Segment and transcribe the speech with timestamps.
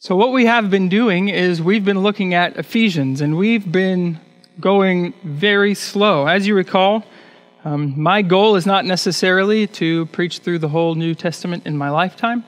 [0.00, 4.20] So, what we have been doing is we've been looking at Ephesians and we've been
[4.60, 6.28] going very slow.
[6.28, 7.04] As you recall,
[7.64, 11.90] um, my goal is not necessarily to preach through the whole New Testament in my
[11.90, 12.44] lifetime.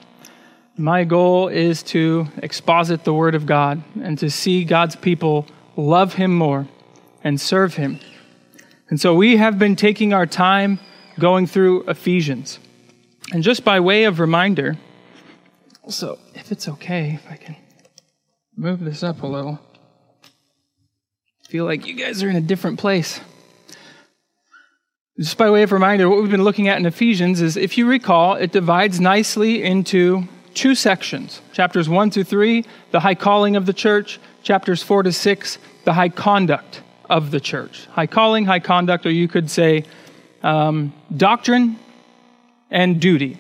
[0.77, 5.45] My goal is to exposit the Word of God and to see God's people
[5.75, 6.69] love Him more
[7.25, 7.99] and serve Him.
[8.91, 10.79] And so we have been taking our time
[11.19, 12.61] going through Ephesians.
[13.33, 14.79] And just by way of reminder,
[15.89, 17.57] so if it's okay, if I can
[18.57, 19.59] move this up a little,
[20.23, 23.21] I feel like you guys are in a different place.
[25.19, 27.87] Just by way of reminder, what we've been looking at in Ephesians is, if you
[27.87, 30.25] recall, it divides nicely into
[30.55, 35.13] two sections chapters 1 through 3, the high calling of the church, chapters 4 to
[35.13, 37.87] 6, the high conduct of the church.
[37.87, 39.85] High calling, high conduct, or you could say
[40.43, 41.79] um, doctrine
[42.71, 43.39] and duty.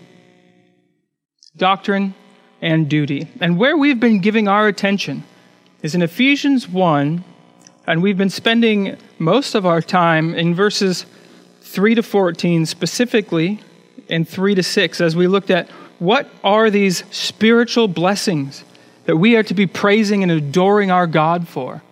[1.56, 2.14] Doctrine
[2.62, 3.28] and duty.
[3.40, 5.24] And where we've been giving our attention
[5.82, 7.24] is in Ephesians 1,
[7.86, 11.06] and we've been spending most of our time in verses
[11.62, 13.60] 3 to 14, specifically
[14.08, 15.68] in 3 to 6, as we looked at
[15.98, 18.64] what are these spiritual blessings
[19.04, 21.82] that we are to be praising and adoring our God for.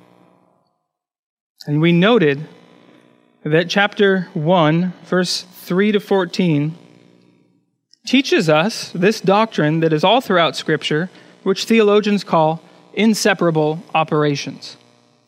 [1.66, 2.46] And we noted
[3.44, 6.76] that chapter 1, verse 3 to 14,
[8.08, 11.10] teaches us this doctrine that is all throughout Scripture,
[11.42, 12.62] which theologians call
[12.94, 14.78] inseparable operations.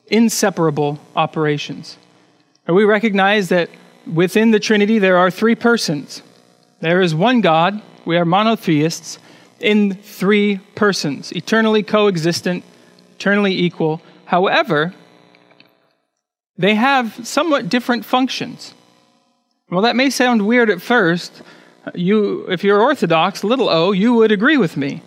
[0.07, 1.99] Inseparable operations.
[2.67, 3.69] And we recognize that
[4.11, 6.23] within the Trinity there are three persons.
[6.81, 9.19] There is one God, we are monotheists,
[9.61, 12.65] in three persons, eternally coexistent,
[13.13, 14.01] eternally equal.
[14.25, 14.95] However,
[16.57, 18.73] they have somewhat different functions.
[19.71, 21.43] Well, that may sound weird at first,
[21.95, 25.03] you, if you're Orthodox, little o, you would agree with me.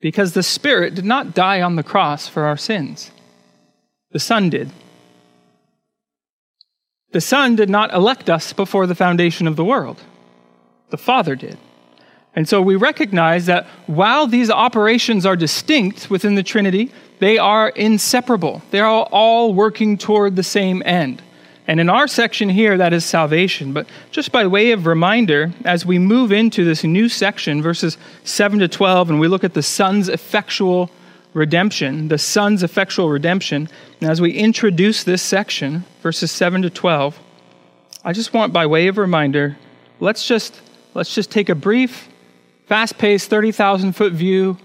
[0.00, 3.10] Because the Spirit did not die on the cross for our sins,
[4.10, 4.70] the Son did.
[7.12, 10.02] The Son did not elect us before the foundation of the world,
[10.90, 11.58] the Father did.
[12.34, 17.70] And so we recognize that while these operations are distinct within the Trinity, they are
[17.70, 18.60] inseparable.
[18.70, 21.22] They are all working toward the same end.
[21.68, 23.72] And in our section here, that is salvation.
[23.72, 28.60] But just by way of reminder, as we move into this new section, verses 7
[28.60, 30.90] to 12, and we look at the Son's effectual
[31.34, 33.68] redemption, the Son's effectual redemption,
[34.00, 37.18] and as we introduce this section, verses 7 to 12,
[38.04, 39.58] I just want, by way of reminder,
[39.98, 40.60] let's just,
[40.94, 42.08] let's just take a brief,
[42.66, 44.56] fast paced, 30,000 foot view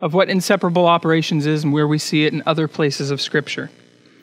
[0.00, 3.70] of what inseparable operations is and where we see it in other places of Scripture.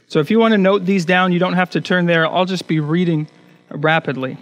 [0.09, 2.27] So if you want to note these down, you don't have to turn there.
[2.27, 3.27] I'll just be reading
[3.69, 4.37] rapidly.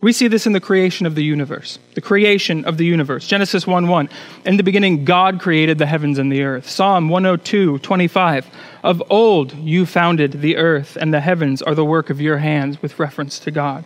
[0.00, 1.80] We see this in the creation of the universe.
[1.94, 3.26] The creation of the universe.
[3.26, 4.08] Genesis 1 1.
[4.44, 6.70] In the beginning, God created the heavens and the earth.
[6.70, 8.46] Psalm 102 25.
[8.84, 12.80] Of old you founded the earth, and the heavens are the work of your hands,
[12.80, 13.84] with reference to God.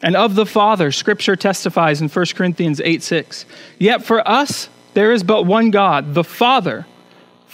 [0.00, 3.46] And of the Father, Scripture testifies in 1 Corinthians 8 6.
[3.78, 6.86] Yet for us, there is but one God, the Father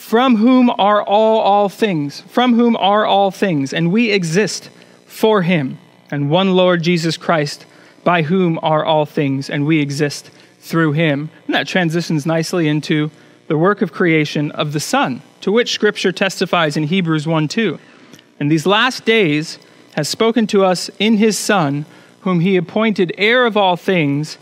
[0.02, 4.68] from whom are all all things, from whom are all things, and we exist
[5.06, 5.78] for him,
[6.10, 7.64] and one Lord Jesus Christ,
[8.02, 11.30] by whom are all things, and we exist through him.
[11.46, 13.12] And that transitions nicely into
[13.46, 17.78] the work of creation of the Son, to which Scripture testifies in Hebrews 1 2.
[18.40, 19.60] And these last days
[19.94, 21.86] has spoken to us in his Son,
[22.22, 24.36] whom he appointed heir of all things,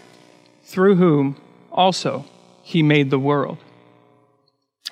[0.65, 1.37] through whom
[1.71, 2.25] also
[2.63, 3.59] he made the world.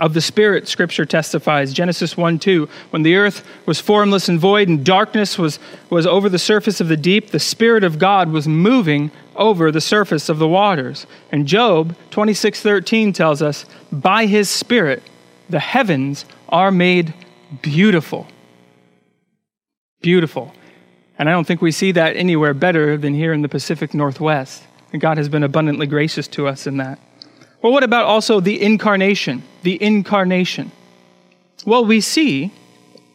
[0.00, 4.68] Of the Spirit, Scripture testifies, Genesis 1 2, when the earth was formless and void
[4.68, 5.58] and darkness was,
[5.90, 9.80] was over the surface of the deep, the Spirit of God was moving over the
[9.80, 11.06] surface of the waters.
[11.32, 15.02] And Job 26 13 tells us, by his Spirit,
[15.50, 17.12] the heavens are made
[17.62, 18.28] beautiful.
[20.00, 20.54] Beautiful.
[21.18, 24.62] And I don't think we see that anywhere better than here in the Pacific Northwest.
[24.92, 27.00] And God has been abundantly gracious to us in that.
[27.60, 29.42] Well, what about also the incarnation?
[29.62, 30.70] The incarnation.
[31.66, 32.52] Well, we see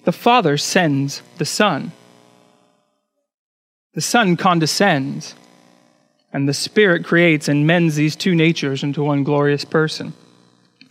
[0.04, 1.92] the Father sends the Son.
[3.94, 5.36] The Son condescends,
[6.34, 10.13] and the Spirit creates and mends these two natures into one glorious person.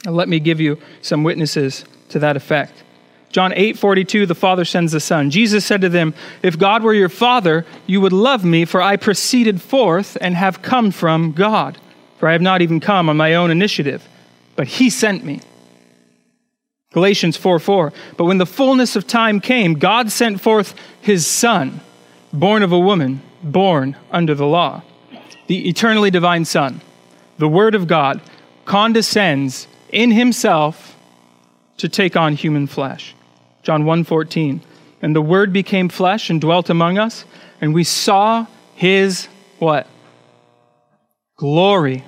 [0.06, 2.82] And let me give you some witnesses to that effect.
[3.30, 5.30] John 8 42, the Father sends the Son.
[5.30, 8.96] Jesus said to them, If God were your Father, you would love me, for I
[8.96, 11.78] proceeded forth and have come from God
[12.22, 14.08] for I have not even come on my own initiative,
[14.54, 15.40] but he sent me.
[16.92, 17.92] Galatians 4 4.
[18.16, 21.80] But when the fullness of time came, God sent forth his Son,
[22.32, 24.82] born of a woman, born under the law.
[25.48, 26.80] The eternally divine Son,
[27.38, 28.20] the Word of God,
[28.66, 30.96] condescends in himself
[31.78, 33.16] to take on human flesh.
[33.64, 34.60] John 1:14.
[35.02, 37.24] And the word became flesh and dwelt among us,
[37.60, 38.46] and we saw
[38.76, 39.26] his
[39.58, 39.88] what?
[41.36, 42.04] Glory.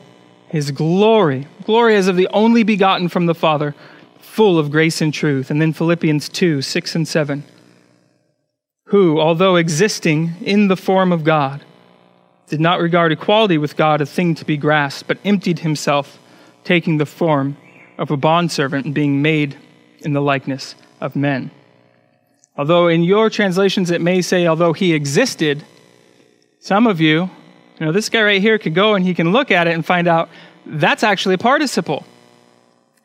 [0.55, 1.49] His glory.
[1.65, 3.75] Glory as of the only begotten from the Father,
[4.21, 5.51] full of grace and truth.
[5.51, 7.43] And then Philippians 2 6 and 7.
[8.85, 11.65] Who, although existing in the form of God,
[12.47, 16.21] did not regard equality with God a thing to be grasped, but emptied himself,
[16.63, 17.57] taking the form
[17.99, 19.59] of a bondservant and being made
[20.03, 21.51] in the likeness of men.
[22.57, 25.65] Although in your translations it may say, although he existed,
[26.61, 27.29] some of you,
[27.79, 29.85] you know, this guy right here could go and he can look at it and
[29.85, 30.29] find out
[30.67, 32.05] that's actually a participle.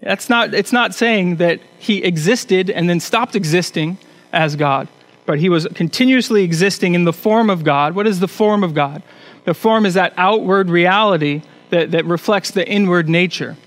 [0.01, 3.97] That's not, it's not saying that he existed and then stopped existing
[4.31, 4.87] as God,
[5.25, 7.95] but he was continuously existing in the form of God.
[7.95, 9.03] What is the form of God?
[9.45, 13.57] The form is that outward reality that, that reflects the inward nature.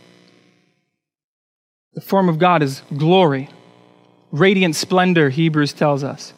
[1.95, 3.51] The form of God is glory,
[4.31, 6.33] radiant splendor, Hebrews tells us.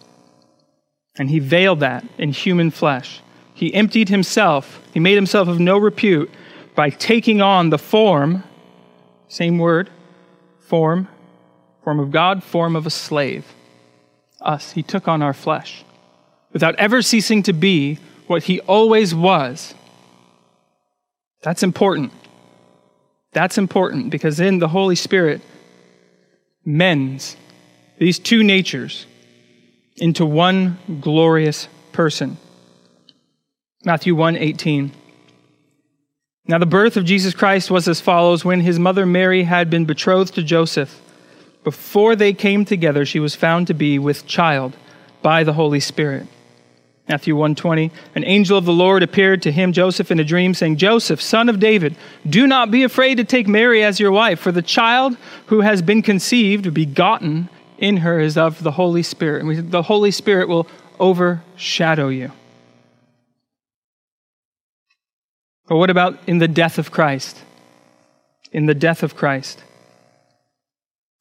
[1.17, 3.21] And he veiled that in human flesh.
[3.55, 6.31] He emptied himself, he made himself of no repute
[6.75, 8.43] by taking on the form,
[9.29, 9.89] same word,
[10.59, 11.09] form,
[11.83, 13.47] form of God, form of a slave.
[14.41, 14.73] Us.
[14.73, 15.85] He took on our flesh
[16.53, 19.75] without ever ceasing to be what he always was.
[21.43, 22.13] That's important.
[23.33, 25.41] That's important because in the Holy Spirit
[26.65, 27.37] mends
[27.99, 29.07] these two natures
[29.97, 32.37] into one glorious person.
[33.85, 34.93] Matthew 1:18
[36.47, 38.45] Now the birth of Jesus Christ was as follows.
[38.45, 41.01] When his mother Mary had been betrothed to Joseph
[41.65, 44.77] before they came together she was found to be with child
[45.21, 46.27] by the Holy Spirit.
[47.09, 50.79] Matthew 1:20 An angel of the Lord appeared to him Joseph in a dream saying
[50.79, 51.95] Joseph son of David
[52.27, 55.83] do not be afraid to take Mary as your wife for the child who has
[55.83, 60.67] been conceived begotten in her is of the Holy Spirit and the Holy Spirit will
[60.99, 62.31] overshadow you
[65.67, 67.39] But what about in the death of Christ
[68.55, 69.63] in the death of Christ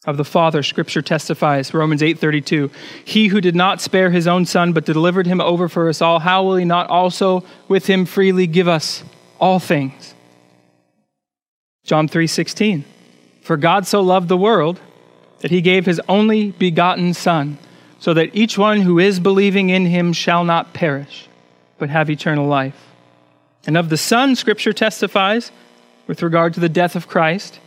[0.05, 2.69] of the Father, Scripture testifies, Romans 8:32,
[3.05, 6.19] He who did not spare his own Son, but delivered him over for us all,
[6.19, 9.03] how will he not also with him freely give us
[9.39, 10.13] all things?
[11.85, 12.83] John 3:16,
[13.41, 14.79] For God so loved the world
[15.39, 17.57] that he gave his only begotten Son,
[17.97, 21.29] so that each one who is believing in him shall not perish,
[21.77, 22.92] but have eternal life.
[23.65, 25.51] And of the Son, Scripture testifies,
[26.07, 27.59] with regard to the death of Christ,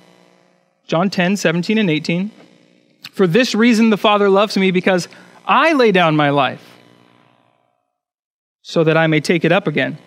[0.87, 2.31] John 10, 17 and 18.
[3.13, 5.09] For this reason the Father loves me, because
[5.47, 6.63] I lay down my life,
[8.63, 9.99] so that I may take it up again.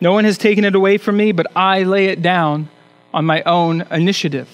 [0.00, 2.68] No one has taken it away from me, but I lay it down
[3.12, 4.48] on my own initiative.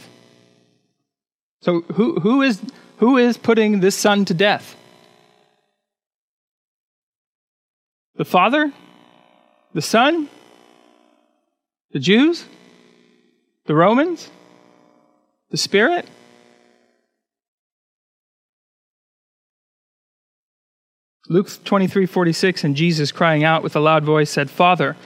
[1.63, 2.61] So who, who, is,
[2.99, 4.77] who is putting this son to death?
[8.17, 8.73] The Father?
[9.73, 10.29] The Son?
[11.95, 12.45] The Jews?
[13.67, 14.29] The Romans?
[15.51, 16.07] The Spirit?
[21.29, 24.97] Luke 23 46, and Jesus crying out with a loud voice said, Father,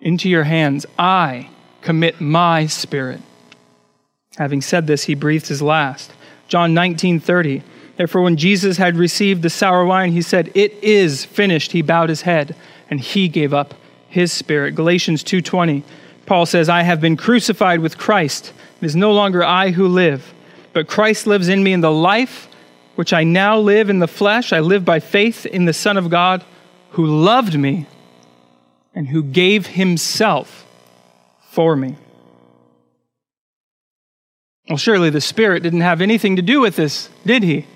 [0.00, 1.50] into your hands I
[1.82, 3.20] commit my spirit.
[4.36, 6.12] Having said this, he breathed his last.
[6.46, 7.64] John 19 30.
[7.96, 11.72] Therefore, when Jesus had received the sour wine, he said, It is finished.
[11.72, 12.54] He bowed his head,
[12.88, 13.74] and he gave up
[14.08, 14.74] his spirit.
[14.74, 15.84] Galatians 2:20.
[16.26, 18.52] Paul says, I have been crucified with Christ.
[18.82, 20.34] It is no longer I who live,
[20.74, 22.48] but Christ lives in me, in the life
[22.96, 26.10] which I now live in the flesh, I live by faith in the Son of
[26.10, 26.44] God
[26.90, 27.86] who loved me
[28.92, 30.66] and who gave himself
[31.50, 31.96] for me.
[34.68, 37.66] Well, surely the Spirit didn't have anything to do with this, did he?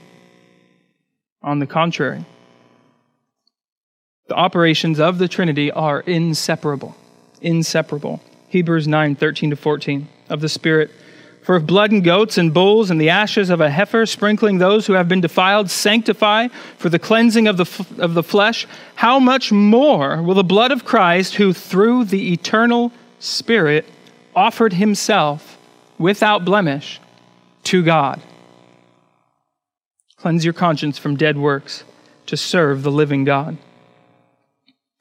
[1.41, 2.25] On the contrary,
[4.33, 6.97] the operations of the Trinity are inseparable.
[7.43, 8.19] Inseparable.
[8.49, 10.91] Hebrews 9 13 to 14 of the Spirit.
[11.43, 14.87] For if blood and goats and bulls and the ashes of a heifer, sprinkling those
[14.87, 16.49] who have been defiled, sanctify
[16.79, 20.73] for the cleansing of the, f- of the flesh, how much more will the blood
[20.73, 23.85] of Christ, who through the eternal Spirit
[24.35, 25.59] offered himself
[25.99, 27.03] without blemish
[27.65, 28.23] to God,
[30.17, 31.85] cleanse your conscience from dead works
[32.25, 33.59] to serve the living God?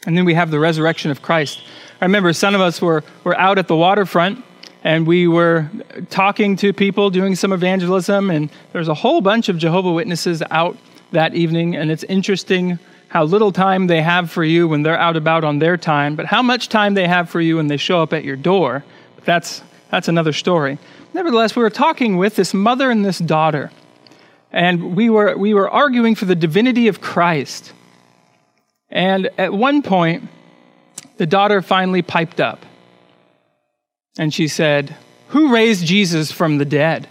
[0.06, 1.62] And then we have the resurrection of Christ.
[2.02, 4.44] I remember some of us were, were out at the waterfront
[4.84, 5.70] and we were
[6.10, 10.76] talking to people, doing some evangelism, and there's a whole bunch of Jehovah Witnesses out
[11.12, 12.80] that evening, and it's interesting
[13.10, 16.26] how little time they have for you when they're out about on their time, but
[16.26, 18.84] how much time they have for you when they show up at your door.
[19.16, 20.80] But That's that's another story.
[21.14, 23.72] Nevertheless, we were talking with this mother and this daughter,
[24.54, 27.74] and we were, we were arguing for the divinity of Christ.
[28.92, 30.28] And at one point,
[31.18, 32.66] the daughter finally piped up,
[34.18, 34.96] and she said,
[35.30, 37.08] Who raised Jesus from the dead?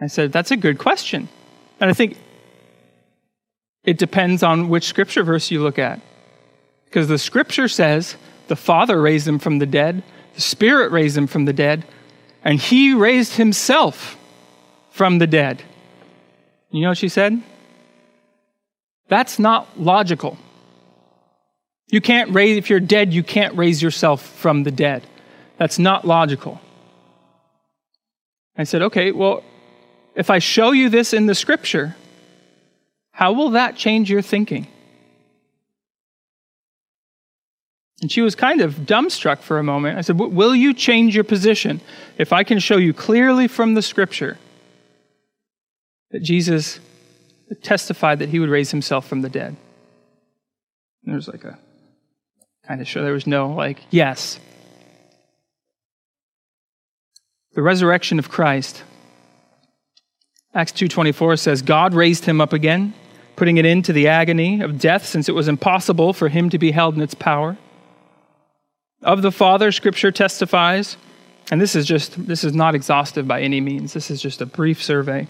[0.00, 1.28] I said, That's a good question.
[1.80, 2.16] And I think
[3.84, 6.00] it depends on which scripture verse you look at.
[6.84, 8.16] Because the scripture says
[8.48, 10.02] the Father raised him from the dead,
[10.34, 11.84] the Spirit raised him from the dead,
[12.44, 14.16] and he raised himself
[14.90, 15.62] from the dead.
[16.70, 17.42] You know what she said?
[19.08, 20.38] That's not logical.
[21.88, 25.06] You can't raise, if you're dead, you can't raise yourself from the dead.
[25.58, 26.60] That's not logical.
[28.56, 29.44] I said, okay, well,
[30.14, 31.94] if I show you this in the scripture,
[33.12, 34.66] how will that change your thinking?
[38.02, 39.96] And she was kind of dumbstruck for a moment.
[39.96, 41.80] I said, Will you change your position
[42.18, 44.36] if I can show you clearly from the scripture
[46.10, 46.78] that Jesus
[47.62, 49.56] testified that he would raise himself from the dead?
[51.04, 51.58] And there was like a
[52.66, 54.40] kind of show, there was no, like, yes.
[57.54, 58.82] The resurrection of Christ.
[60.54, 62.94] Acts 2:24 says God raised him up again,
[63.36, 66.70] putting it into the agony of death since it was impossible for him to be
[66.70, 67.56] held in its power.
[69.02, 70.96] Of the Father, Scripture testifies,
[71.50, 73.92] and this is just this is not exhaustive by any means.
[73.92, 75.28] This is just a brief survey.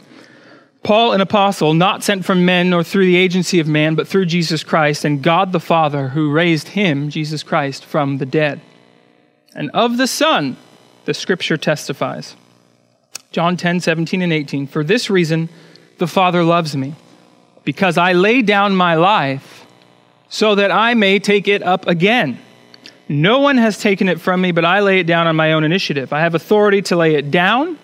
[0.83, 4.27] Paul, an apostle, not sent from men or through the agency of man, but through
[4.27, 8.61] Jesus Christ and God the Father, who raised him, Jesus Christ, from the dead.
[9.55, 10.57] And of the Son,
[11.05, 12.37] the Scripture testifies.
[13.33, 14.67] John 10, 17, and 18.
[14.67, 15.49] For this reason,
[15.99, 16.95] the Father loves me,
[17.65, 19.67] because I lay down my life
[20.29, 22.39] so that I may take it up again.
[23.09, 25.65] No one has taken it from me, but I lay it down on my own
[25.65, 26.13] initiative.
[26.13, 27.79] I have authority to lay it down,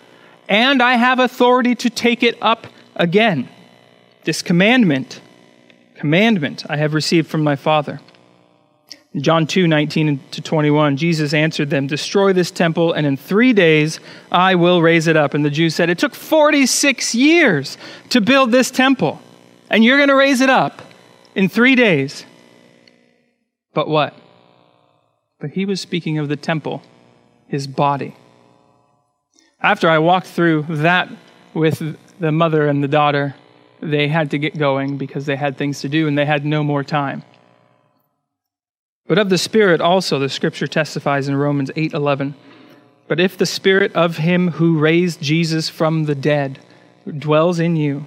[0.48, 3.48] and I have authority to take it up again.
[4.24, 5.20] This commandment,
[5.94, 8.00] commandment I have received from my Father.
[9.16, 14.00] John 2 19 to 21, Jesus answered them, Destroy this temple, and in three days
[14.30, 15.34] I will raise it up.
[15.34, 17.76] And the Jews said, It took 46 years
[18.10, 19.20] to build this temple,
[19.68, 20.82] and you're going to raise it up
[21.34, 22.24] in three days.
[23.74, 24.14] But what?
[25.42, 26.82] but he was speaking of the temple,
[27.48, 28.14] his body.
[29.60, 31.10] After I walked through that
[31.52, 33.34] with the mother and the daughter,
[33.80, 36.62] they had to get going because they had things to do and they had no
[36.62, 37.22] more time.
[39.06, 42.34] But of the Spirit also, the scripture testifies in Romans 8 11.
[43.08, 46.60] But if the Spirit of him who raised Jesus from the dead
[47.18, 48.06] dwells in you,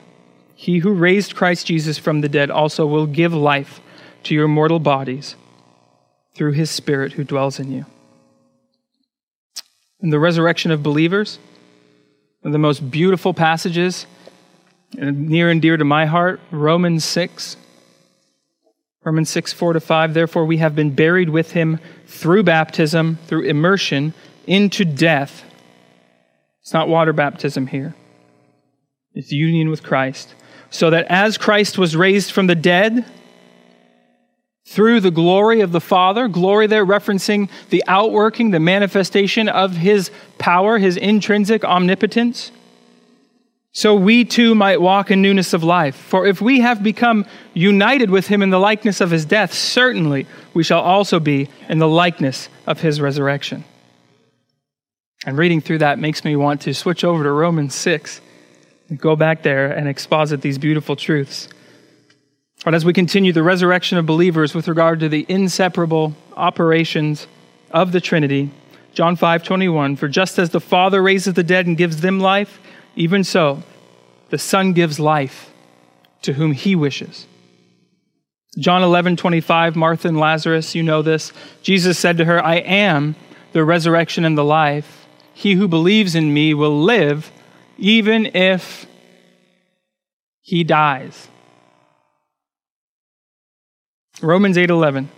[0.55, 3.81] he who raised Christ Jesus from the dead also will give life
[4.23, 5.35] to your mortal bodies
[6.33, 7.85] through his Spirit who dwells in you.
[10.01, 11.39] And the resurrection of believers,
[12.45, 14.05] one of the most beautiful passages,
[15.01, 17.57] uh, near and dear to my heart, Romans 6.
[19.03, 20.13] Romans 6, 4 to 5.
[20.13, 24.13] Therefore, we have been buried with him through baptism, through immersion,
[24.45, 25.43] into death.
[26.61, 27.95] It's not water baptism here,
[29.15, 30.35] it's union with Christ.
[30.69, 33.05] So that as Christ was raised from the dead,
[34.65, 40.09] through the glory of the Father, glory there referencing the outworking, the manifestation of his
[40.39, 42.51] power, his intrinsic omnipotence.
[43.71, 45.95] So we too might walk in newness of life.
[45.95, 50.25] For if we have become united with him in the likeness of his death, certainly
[50.53, 53.65] we shall also be in the likeness of his resurrection.
[55.25, 58.21] And reading through that makes me want to switch over to Romans 6
[58.89, 61.49] and go back there and exposit these beautiful truths.
[62.63, 67.27] But as we continue the resurrection of believers with regard to the inseparable operations
[67.71, 68.51] of the Trinity,
[68.93, 72.59] John 5 21, for just as the Father raises the dead and gives them life,
[72.95, 73.61] even so
[74.29, 75.51] the Son gives life
[76.21, 77.27] to whom he wishes.
[78.57, 81.33] John 11 25, Martha and Lazarus, you know this.
[81.61, 83.15] Jesus said to her, I am
[83.51, 85.05] the resurrection and the life.
[85.33, 87.31] He who believes in me will live
[87.77, 88.85] even if
[90.41, 91.27] he dies.
[94.21, 95.09] Romans 8:11.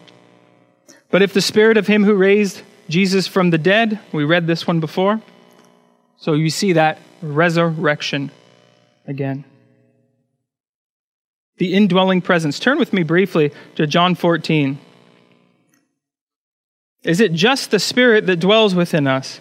[1.09, 4.67] But if the spirit of him who raised Jesus from the dead, we read this
[4.67, 5.21] one before.
[6.17, 8.31] So you see that resurrection
[9.07, 9.45] again.
[11.57, 12.59] The indwelling presence.
[12.59, 14.79] Turn with me briefly to John 14.
[17.03, 19.39] Is it just the Spirit that dwells within us?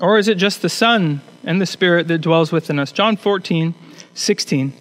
[0.00, 2.90] Or is it just the Son and the Spirit that dwells within us?
[2.90, 3.74] John 14,
[4.14, 4.72] 16.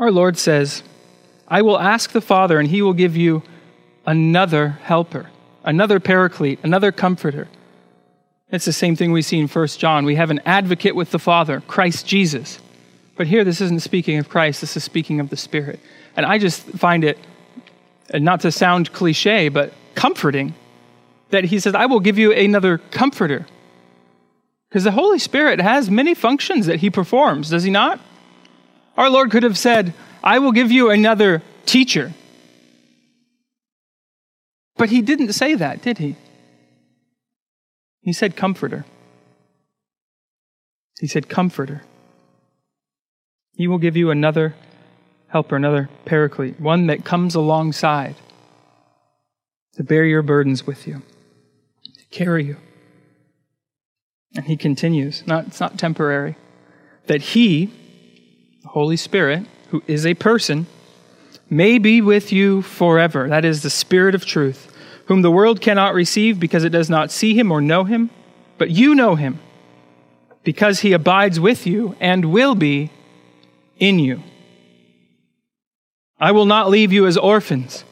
[0.00, 0.82] Our Lord says,
[1.46, 3.42] I will ask the Father, and he will give you
[4.06, 5.28] another helper,
[5.62, 7.48] another paraclete, another comforter.
[8.50, 10.06] It's the same thing we see in 1 John.
[10.06, 12.60] We have an advocate with the Father, Christ Jesus.
[13.14, 15.78] But here, this isn't speaking of Christ, this is speaking of the Spirit.
[16.16, 17.18] And I just find it,
[18.14, 20.54] not to sound cliche, but comforting
[21.28, 23.46] that he says, I will give you another comforter.
[24.70, 28.00] Because the Holy Spirit has many functions that he performs, does he not?
[29.00, 32.12] Our Lord could have said, I will give you another teacher.
[34.76, 36.16] But he didn't say that, did he?
[38.02, 38.84] He said, Comforter.
[41.00, 41.82] He said, Comforter.
[43.54, 44.54] He will give you another
[45.28, 48.16] helper, another paraclete, one that comes alongside
[49.76, 51.00] to bear your burdens with you,
[51.84, 52.58] to carry you.
[54.36, 56.36] And he continues, not, it's not temporary,
[57.06, 57.72] that he,
[58.70, 60.66] Holy Spirit, who is a person,
[61.48, 63.28] may be with you forever.
[63.28, 64.72] That is the Spirit of truth,
[65.06, 68.10] whom the world cannot receive because it does not see him or know him,
[68.58, 69.38] but you know him,
[70.42, 72.90] because he abides with you and will be
[73.78, 74.22] in you.
[76.18, 77.84] I will not leave you as orphans.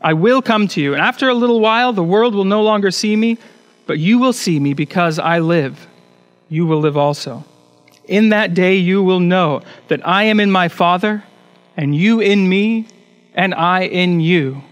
[0.00, 2.90] I will come to you, and after a little while, the world will no longer
[2.90, 3.38] see me
[3.88, 5.88] but you will see me because I live.
[6.50, 7.42] You will live also.
[8.08, 11.22] In that day you will know that I am in my Father,
[11.76, 12.88] and you in me,
[13.34, 14.62] and I in you.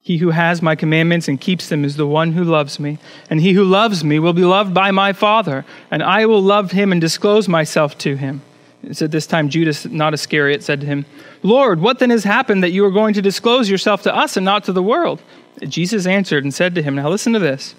[0.00, 2.98] He who has my commandments and keeps them is the one who loves me.
[3.30, 6.72] And he who loves me will be loved by my Father, and I will love
[6.72, 8.42] him and disclose myself to him.
[8.82, 11.06] It's at this time Judas, not Iscariot, said to him,
[11.42, 14.44] Lord, what then has happened that you are going to disclose yourself to us and
[14.44, 15.22] not to the world?
[15.62, 17.74] Jesus answered and said to him, Now listen to this.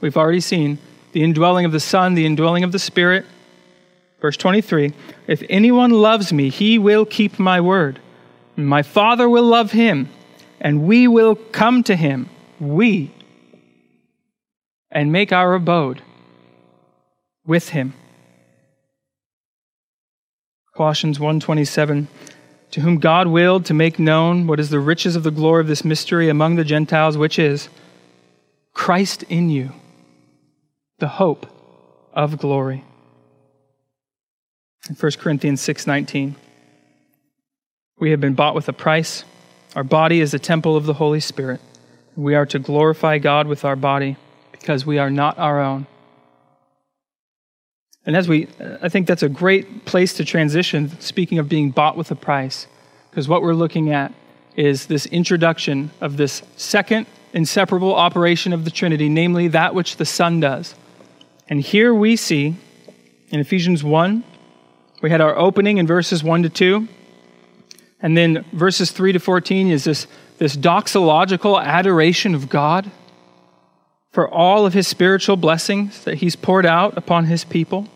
[0.00, 0.78] We've already seen
[1.10, 3.24] the indwelling of the Son, the indwelling of the Spirit.
[4.24, 4.94] Verse 23
[5.26, 8.00] If anyone loves me, he will keep my word.
[8.56, 10.08] My Father will love him,
[10.58, 13.12] and we will come to him, we,
[14.90, 16.00] and make our abode
[17.44, 17.92] with him.
[20.74, 22.06] Colossians 1:27
[22.70, 25.66] to whom God willed to make known what is the riches of the glory of
[25.66, 27.68] this mystery among the Gentiles, which is
[28.72, 29.72] Christ in you,
[30.98, 31.44] the hope
[32.14, 32.84] of glory.
[34.88, 36.34] In 1 Corinthians 6:19,
[37.98, 39.24] we have been bought with a price.
[39.74, 41.60] Our body is a temple of the Holy Spirit.
[42.16, 44.16] We are to glorify God with our body
[44.52, 45.86] because we are not our own.
[48.04, 48.48] And as we,
[48.82, 52.66] I think that's a great place to transition, speaking of being bought with a price,
[53.10, 54.12] because what we're looking at
[54.54, 60.04] is this introduction of this second inseparable operation of the Trinity, namely that which the
[60.04, 60.74] Son does.
[61.48, 62.56] And here we see
[63.30, 64.22] in Ephesians 1,
[65.04, 66.88] we had our opening in verses 1 to 2.
[68.00, 70.06] And then verses 3 to 14 is this,
[70.38, 72.90] this doxological adoration of God
[74.12, 77.86] for all of his spiritual blessings that he's poured out upon his people.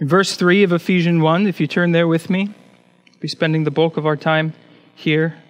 [0.00, 3.62] In verse 3 of Ephesians 1, if you turn there with me, we'll be spending
[3.62, 4.54] the bulk of our time
[4.96, 5.40] here.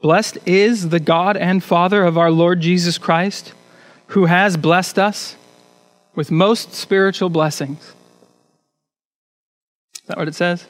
[0.00, 3.52] Blessed is the God and Father of our Lord Jesus Christ,
[4.08, 5.36] who has blessed us
[6.16, 7.94] with most spiritual blessings.
[9.94, 10.66] Is that what it says?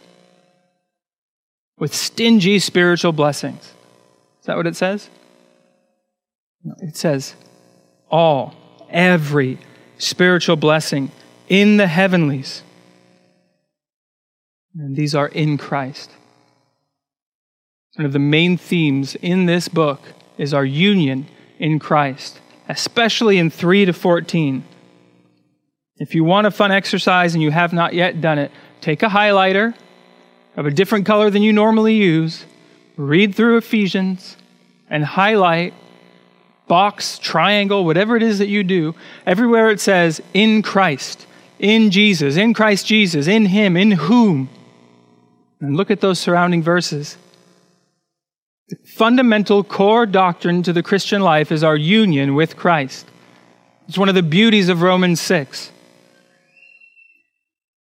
[1.78, 3.62] With stingy spiritual blessings.
[4.40, 5.09] Is that what it says?
[6.80, 7.35] It says
[8.11, 8.54] all,
[8.90, 9.59] every
[9.98, 11.12] spiritual blessing
[11.48, 12.62] in the heavenlies.
[14.74, 16.11] And these are in Christ.
[17.94, 20.00] One of the main themes in this book
[20.37, 21.26] is our union
[21.59, 24.64] in Christ, especially in 3 to 14.
[25.98, 29.09] If you want a fun exercise and you have not yet done it, take a
[29.09, 29.74] highlighter
[30.56, 32.44] of a different color than you normally use,
[32.96, 34.37] read through Ephesians,
[34.88, 35.74] and highlight
[36.68, 41.26] box, triangle, whatever it is that you do, everywhere it says in Christ,
[41.59, 44.50] in Jesus, in Christ Jesus, in Him, in whom.
[45.61, 47.16] And look at those surrounding verses.
[48.68, 53.06] The fundamental core doctrine to the Christian life is our union with Christ.
[53.88, 55.70] It's one of the beauties of Romans 6.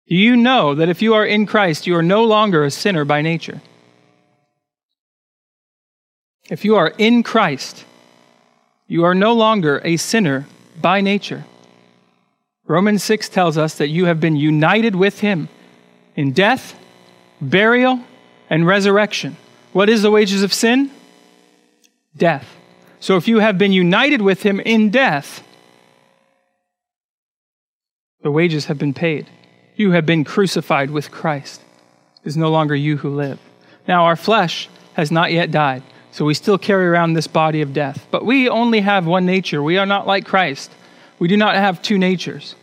[0.09, 3.05] Do you know that if you are in Christ, you are no longer a sinner
[3.05, 3.61] by nature?
[6.49, 7.85] If you are in Christ,
[8.87, 10.47] you are no longer a sinner
[10.81, 11.45] by nature.
[12.65, 15.47] Romans 6 tells us that you have been united with him
[16.15, 16.75] in death,
[17.39, 17.99] burial,
[18.49, 19.37] and resurrection.
[19.73, 20.89] What is the wages of sin?
[22.17, 22.47] Death.
[22.99, 25.43] So if you have been united with him in death,
[28.23, 29.27] the wages have been paid.
[29.79, 31.61] You have been crucified with Christ.
[32.21, 33.39] It is no longer you who live.
[33.87, 37.71] Now, our flesh has not yet died, so we still carry around this body of
[37.71, 38.05] death.
[38.11, 39.63] But we only have one nature.
[39.63, 40.69] We are not like Christ.
[41.17, 42.55] We do not have two natures.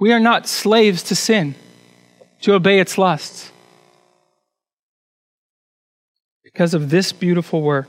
[0.00, 1.54] We are not slaves to sin,
[2.40, 3.52] to obey its lusts.
[6.42, 7.86] Because of this beautiful work,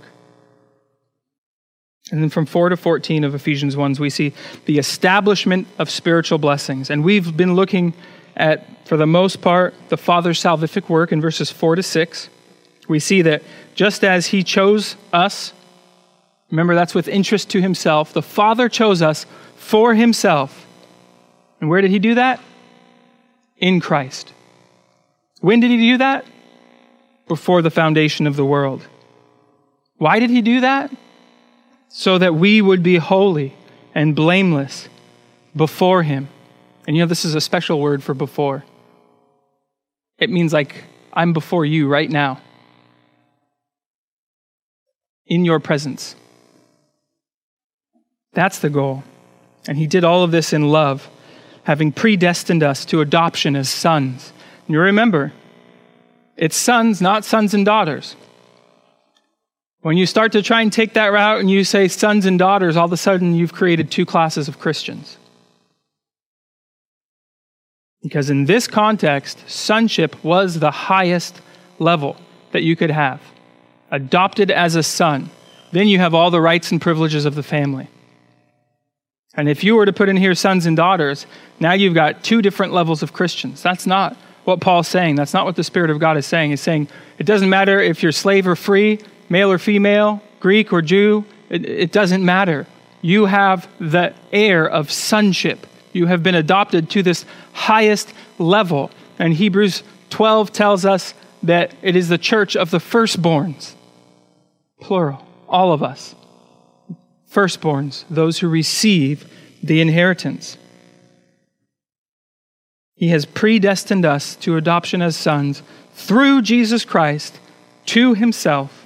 [2.12, 4.34] and then from 4 to 14 of Ephesians 1, we see
[4.66, 6.90] the establishment of spiritual blessings.
[6.90, 7.94] And we've been looking
[8.36, 12.30] at, for the most part, the Father's salvific work in verses 4 to 6.
[12.88, 13.44] We see that
[13.76, 15.52] just as He chose us,
[16.50, 19.26] remember that's with interest to Himself, the Father chose us
[19.58, 20.66] for Himself.
[21.60, 22.40] And where did He do that?
[23.58, 24.32] In Christ.
[25.42, 26.26] When did He do that?
[27.28, 28.88] Before the foundation of the world.
[29.98, 30.92] Why did He do that?
[31.90, 33.56] So that we would be holy
[33.96, 34.90] and blameless
[35.56, 36.30] before Him.
[36.86, 38.64] And you know, this is a special word for before.
[40.18, 42.42] It means like, I'm before you right now,
[45.26, 46.16] in your presence.
[48.34, 49.04] That's the goal.
[49.68, 51.10] And He did all of this in love,
[51.64, 54.32] having predestined us to adoption as sons.
[54.66, 55.34] And you remember,
[56.36, 58.16] it's sons, not sons and daughters.
[59.82, 62.76] When you start to try and take that route and you say sons and daughters,
[62.76, 65.18] all of a sudden you've created two classes of Christians.
[68.02, 71.42] Because in this context, sonship was the highest
[71.80, 72.18] level
[72.52, 73.22] that you could have.
[73.92, 75.30] Adopted as a son,
[75.72, 77.88] then you have all the rights and privileges of the family.
[79.36, 81.28] And if you were to put in here sons and daughters,
[81.60, 83.62] now you've got two different levels of Christians.
[83.62, 85.16] That's not what Paul's saying.
[85.16, 86.52] That's not what the Spirit of God is saying.
[86.52, 86.88] He's saying
[87.20, 91.66] it doesn't matter if you're slave or free, male or female, Greek or Jew, it,
[91.66, 92.68] it doesn't matter.
[93.02, 95.66] You have the heir of sonship.
[95.94, 98.92] You have been adopted to this highest level.
[99.20, 101.14] And Hebrews 12 tells us
[101.44, 103.76] that it is the church of the firstborns,
[104.82, 106.16] plural, all of us.
[107.32, 110.58] Firstborns, those who receive the inheritance.
[112.96, 115.62] He has predestined us to adoption as sons
[115.94, 117.40] through Jesus Christ
[117.88, 118.77] to himself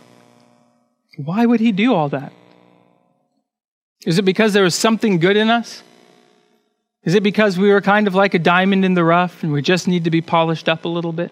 [1.25, 2.33] why would he do all that?
[4.05, 5.83] Is it because there was something good in us?
[7.03, 9.61] Is it because we were kind of like a diamond in the rough and we
[9.61, 11.31] just need to be polished up a little bit?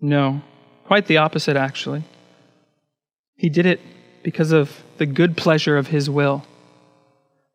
[0.00, 0.42] No,
[0.84, 2.04] quite the opposite, actually.
[3.36, 3.80] He did it
[4.22, 6.44] because of the good pleasure of His will.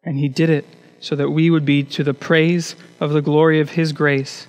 [0.03, 0.65] And He did it
[0.99, 4.47] so that we would be to the praise of the glory of His grace,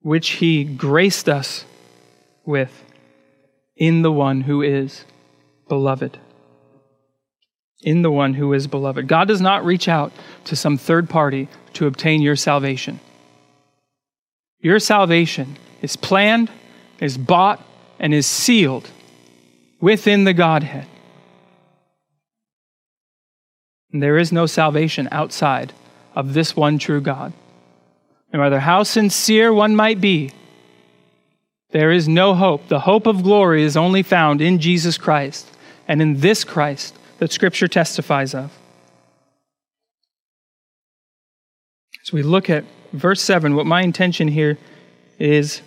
[0.00, 1.64] which He graced us
[2.44, 2.84] with
[3.78, 5.04] in the one who is
[5.68, 6.18] beloved.
[7.80, 9.06] In the one who is beloved.
[9.06, 10.12] God does not reach out
[10.44, 12.98] to some third party to obtain your salvation.
[14.60, 16.50] Your salvation is planned,
[17.00, 17.64] is bought,
[18.00, 18.90] and is sealed
[19.80, 20.86] within the Godhead.
[23.92, 25.72] And there is no salvation outside
[26.16, 27.32] of this one true God.
[28.32, 30.32] No matter how sincere one might be,
[31.70, 32.68] there is no hope.
[32.68, 35.46] The hope of glory is only found in Jesus Christ
[35.86, 38.56] and in this Christ that Scripture testifies of.
[42.02, 44.56] As we look at verse 7, what my intention here
[45.18, 45.60] is,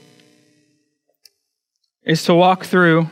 [2.03, 3.07] is to walk through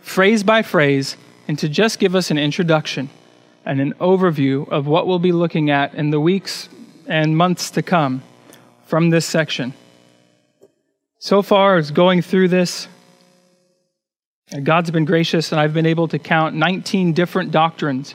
[0.00, 3.08] phrase by phrase and to just give us an introduction
[3.64, 6.68] and an overview of what we'll be looking at in the weeks
[7.06, 8.22] and months to come
[8.84, 9.72] from this section.
[11.20, 12.86] So far, as going through this,
[14.62, 18.14] God's been gracious, and I've been able to count 19 different doctrines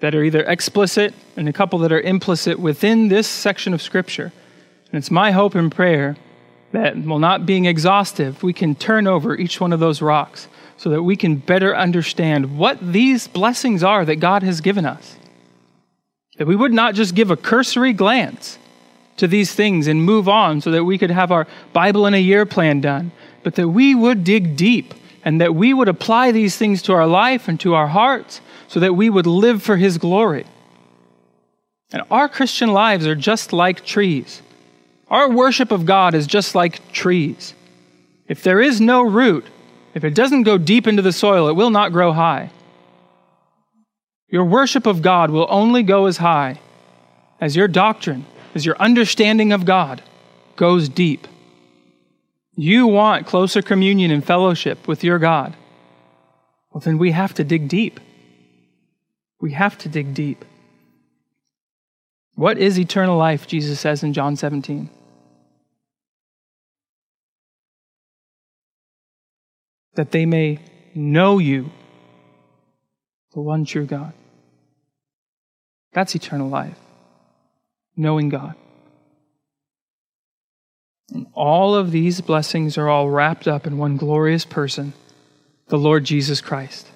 [0.00, 4.32] that are either explicit and a couple that are implicit within this section of Scripture.
[4.90, 6.16] And it's my hope and prayer
[6.72, 10.88] that, while not being exhaustive, we can turn over each one of those rocks so
[10.88, 15.16] that we can better understand what these blessings are that God has given us.
[16.38, 18.58] That we would not just give a cursory glance
[19.20, 22.20] to these things and move on so that we could have our Bible in a
[22.20, 26.56] year plan done, but that we would dig deep and that we would apply these
[26.56, 29.98] things to our life and to our hearts so that we would live for His
[29.98, 30.46] glory.
[31.92, 34.40] And our Christian lives are just like trees.
[35.08, 37.52] Our worship of God is just like trees.
[38.26, 39.44] If there is no root,
[39.92, 42.52] if it doesn't go deep into the soil, it will not grow high.
[44.28, 46.58] Your worship of God will only go as high
[47.38, 48.24] as your doctrine
[48.54, 50.02] as your understanding of God
[50.56, 51.26] goes deep.
[52.56, 55.56] You want closer communion and fellowship with your God.
[56.72, 58.00] Well, then we have to dig deep.
[59.40, 60.44] We have to dig deep.
[62.34, 63.46] What is eternal life?
[63.46, 64.90] Jesus says in John 17.
[69.94, 70.60] That they may
[70.94, 71.70] know you,
[73.32, 74.12] the one true God.
[75.92, 76.78] That's eternal life,
[77.96, 78.54] knowing God.
[81.12, 84.92] And all of these blessings are all wrapped up in one glorious person,
[85.68, 86.86] the Lord Jesus Christ.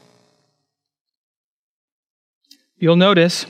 [2.77, 3.47] You'll notice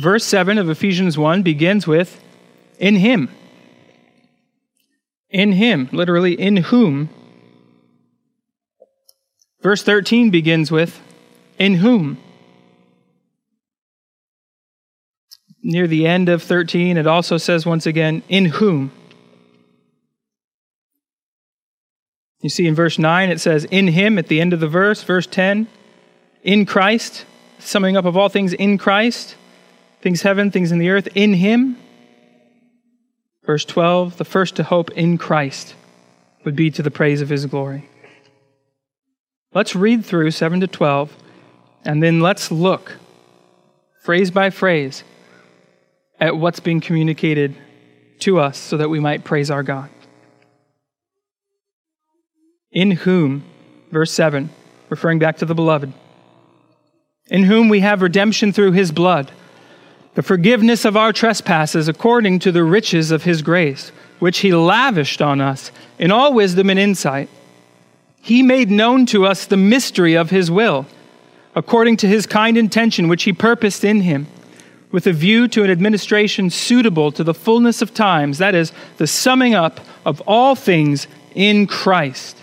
[0.00, 2.22] verse 7 of Ephesians 1 begins with,
[2.78, 3.28] In Him.
[5.28, 7.10] In Him, literally, in whom.
[9.62, 11.00] Verse 13 begins with,
[11.58, 12.21] In whom.
[15.62, 18.90] Near the end of 13, it also says once again, In whom.
[22.40, 25.02] You see in verse 9, it says, In Him at the end of the verse.
[25.04, 25.68] Verse 10,
[26.42, 27.24] In Christ
[27.60, 29.36] summing up of all things in Christ,
[30.00, 31.76] things heaven, things in the earth, in Him.
[33.44, 35.74] Verse 12, the first to hope in Christ
[36.44, 37.88] would be to the praise of His glory.
[39.54, 41.16] Let's read through 7 to 12,
[41.84, 42.96] and then let's look,
[44.02, 45.04] phrase by phrase,
[46.22, 47.56] at what's being communicated
[48.20, 49.90] to us so that we might praise our God.
[52.70, 53.42] In whom,
[53.90, 54.48] verse 7,
[54.88, 55.92] referring back to the beloved,
[57.26, 59.32] in whom we have redemption through his blood,
[60.14, 65.20] the forgiveness of our trespasses according to the riches of his grace, which he lavished
[65.20, 67.28] on us in all wisdom and insight.
[68.20, 70.86] He made known to us the mystery of his will,
[71.56, 74.28] according to his kind intention which he purposed in him,
[74.92, 79.06] with a view to an administration suitable to the fullness of times, that is, the
[79.06, 82.36] summing up of all things in Christ.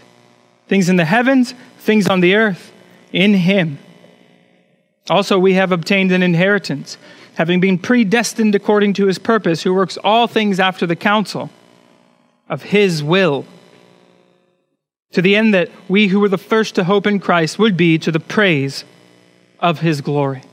[0.68, 2.72] Things in the heavens, things on the earth,
[3.14, 3.80] in him
[5.10, 6.98] also, we have obtained an inheritance,
[7.34, 11.50] having been predestined according to his purpose, who works all things after the counsel
[12.48, 13.46] of his will,
[15.12, 17.98] to the end that we who were the first to hope in Christ would be
[17.98, 18.84] to the praise
[19.60, 20.44] of his glory.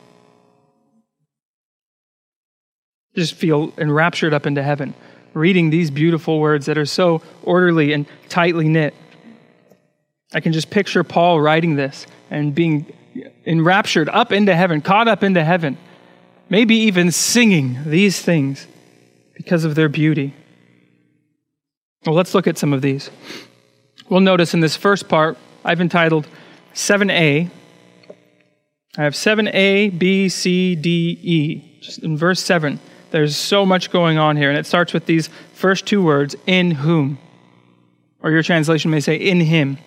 [3.17, 4.95] Just feel enraptured up into heaven,
[5.33, 8.95] reading these beautiful words that are so orderly and tightly knit.
[10.35, 12.93] I can just picture Paul writing this and being
[13.47, 15.79] enraptured up into heaven, caught up into heaven,
[16.51, 18.67] maybe even singing these things
[19.35, 20.35] because of their beauty.
[22.05, 23.11] Well, let's look at some of these.
[24.09, 26.29] We'll notice in this first part, I've entitled
[26.75, 27.51] 7a.
[28.99, 31.79] I have 7a, b, c, d, e.
[31.81, 32.79] Just in verse 7,
[33.17, 36.71] there's so much going on here, and it starts with these first two words, in
[36.71, 37.17] whom.
[38.21, 39.79] Or your translation may say, in him.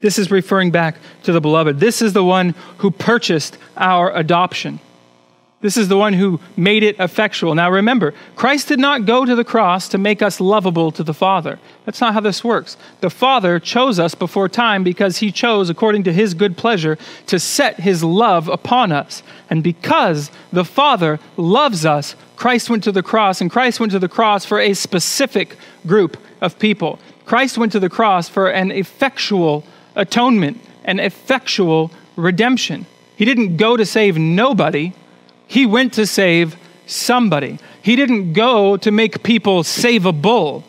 [0.00, 1.80] This is referring back to the beloved.
[1.80, 4.80] This is the one who purchased our adoption.
[5.64, 7.54] This is the one who made it effectual.
[7.54, 11.14] Now remember, Christ did not go to the cross to make us lovable to the
[11.14, 11.58] Father.
[11.86, 12.76] That's not how this works.
[13.00, 16.98] The Father chose us before time because he chose, according to his good pleasure,
[17.28, 19.22] to set his love upon us.
[19.48, 23.98] And because the Father loves us, Christ went to the cross, and Christ went to
[23.98, 26.98] the cross for a specific group of people.
[27.24, 29.64] Christ went to the cross for an effectual
[29.96, 32.84] atonement and effectual redemption.
[33.16, 34.92] He didn't go to save nobody,
[35.46, 37.58] he went to save somebody.
[37.82, 40.64] He didn't go to make people savable,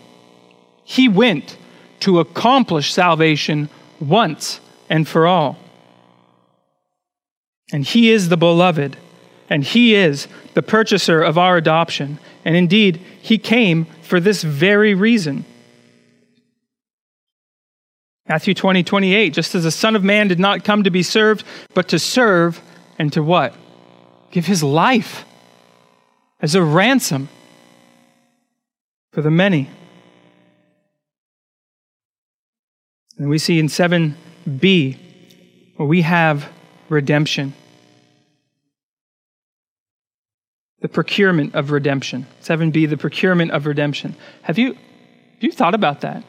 [0.83, 1.57] he went
[2.01, 4.59] to accomplish salvation once
[4.89, 5.57] and for all.
[7.71, 8.97] And he is the beloved,
[9.49, 12.19] and he is the purchaser of our adoption.
[12.43, 15.45] And indeed, he came for this very reason.
[18.27, 21.43] Matthew 20, 28, just as the Son of Man did not come to be served,
[21.73, 22.61] but to serve
[22.97, 23.55] and to what?
[24.35, 25.23] Give his life
[26.41, 27.29] as a ransom
[29.13, 29.69] for the many.
[33.17, 34.97] And we see in 7b
[35.77, 36.51] where we have
[36.89, 37.53] redemption.
[40.81, 42.27] The procurement of redemption.
[42.41, 44.17] 7b, the procurement of redemption.
[44.41, 46.25] Have you, have you thought about that?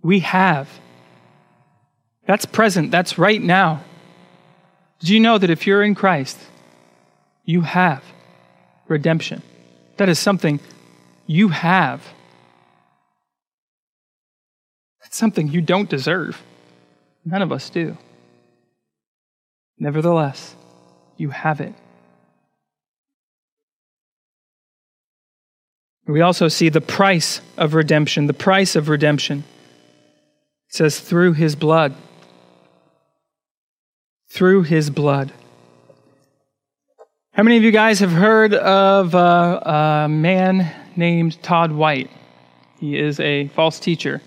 [0.00, 0.68] We have.
[2.24, 3.82] That's present, that's right now.
[5.00, 6.38] Did you know that if you're in Christ,
[7.48, 8.04] you have
[8.88, 9.42] redemption?
[9.96, 10.60] That is something
[11.26, 12.06] you have.
[15.02, 16.42] That's something you don't deserve.
[17.24, 17.96] None of us do.
[19.78, 20.54] Nevertheless,
[21.16, 21.72] you have it.
[26.06, 29.44] We also see the price of redemption, the price of redemption.
[30.68, 31.94] It says, through his blood.
[34.28, 35.32] Through his blood.
[37.38, 42.10] How many of you guys have heard of uh, a man named Todd White?
[42.80, 44.20] He is a false teacher.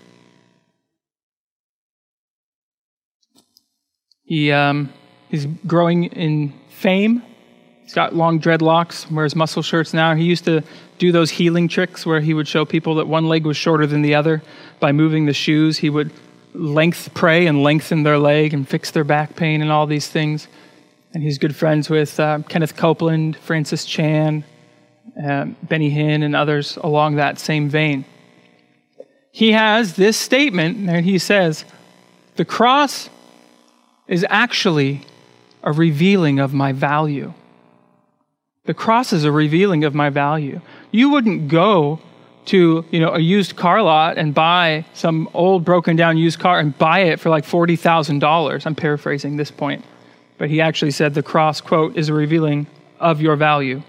[4.24, 4.90] He, um,
[5.28, 7.22] he's growing in fame.
[7.82, 10.14] He's got long dreadlocks, wears muscle shirts now.
[10.14, 10.62] He used to
[10.96, 14.00] do those healing tricks where he would show people that one leg was shorter than
[14.00, 14.40] the other
[14.80, 15.76] by moving the shoes.
[15.76, 16.12] He would
[16.54, 20.48] length pray and lengthen their leg and fix their back pain and all these things
[21.14, 24.44] and he's good friends with uh, Kenneth Copeland, Francis Chan,
[25.22, 28.04] um, Benny Hinn, and others along that same vein.
[29.30, 31.64] He has this statement, and he says,
[32.36, 33.10] The cross
[34.08, 35.02] is actually
[35.62, 37.32] a revealing of my value.
[38.64, 40.60] The cross is a revealing of my value.
[40.90, 42.00] You wouldn't go
[42.44, 46.58] to you know a used car lot and buy some old broken down used car
[46.58, 48.66] and buy it for like $40,000.
[48.66, 49.84] I'm paraphrasing this point
[50.42, 52.66] but he actually said the cross, quote, is a revealing
[52.98, 53.80] of your value.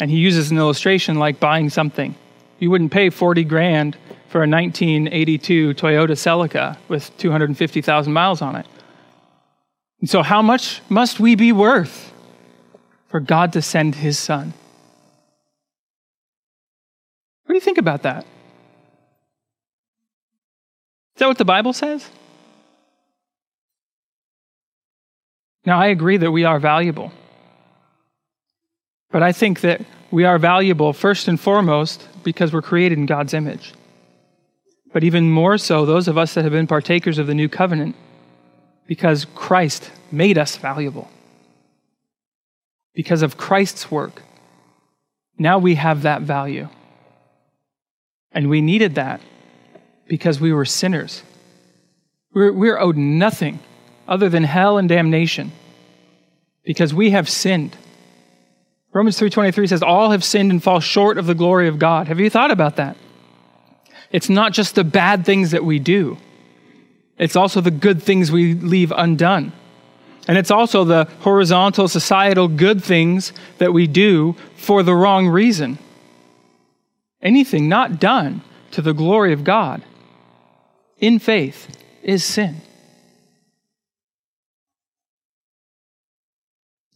[0.00, 2.16] And he uses an illustration like buying something.
[2.58, 8.66] You wouldn't pay 40 grand for a 1982 Toyota Celica with 250,000 miles on it.
[10.00, 12.12] And so, how much must we be worth
[13.06, 14.54] for God to send his son?
[17.44, 18.24] What do you think about that?
[21.14, 22.10] Is that what the Bible says?
[25.68, 27.12] Now, I agree that we are valuable.
[29.10, 33.34] But I think that we are valuable first and foremost because we're created in God's
[33.34, 33.74] image.
[34.94, 37.96] But even more so, those of us that have been partakers of the new covenant,
[38.86, 41.10] because Christ made us valuable.
[42.94, 44.22] Because of Christ's work,
[45.36, 46.70] now we have that value.
[48.32, 49.20] And we needed that
[50.06, 51.22] because we were sinners.
[52.32, 53.60] We're, we're owed nothing
[54.08, 55.52] other than hell and damnation
[56.64, 57.76] because we have sinned.
[58.92, 62.08] Romans 3:23 says all have sinned and fall short of the glory of God.
[62.08, 62.96] Have you thought about that?
[64.10, 66.16] It's not just the bad things that we do.
[67.18, 69.52] It's also the good things we leave undone.
[70.26, 75.78] And it's also the horizontal societal good things that we do for the wrong reason.
[77.22, 79.82] Anything not done to the glory of God
[80.98, 81.68] in faith
[82.02, 82.60] is sin.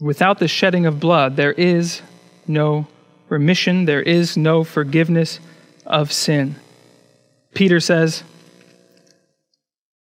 [0.03, 2.03] Without the shedding of blood, there is
[2.45, 2.89] no
[3.29, 5.39] remission, there is no forgiveness
[5.87, 6.57] of sin.
[7.55, 8.25] Peter says,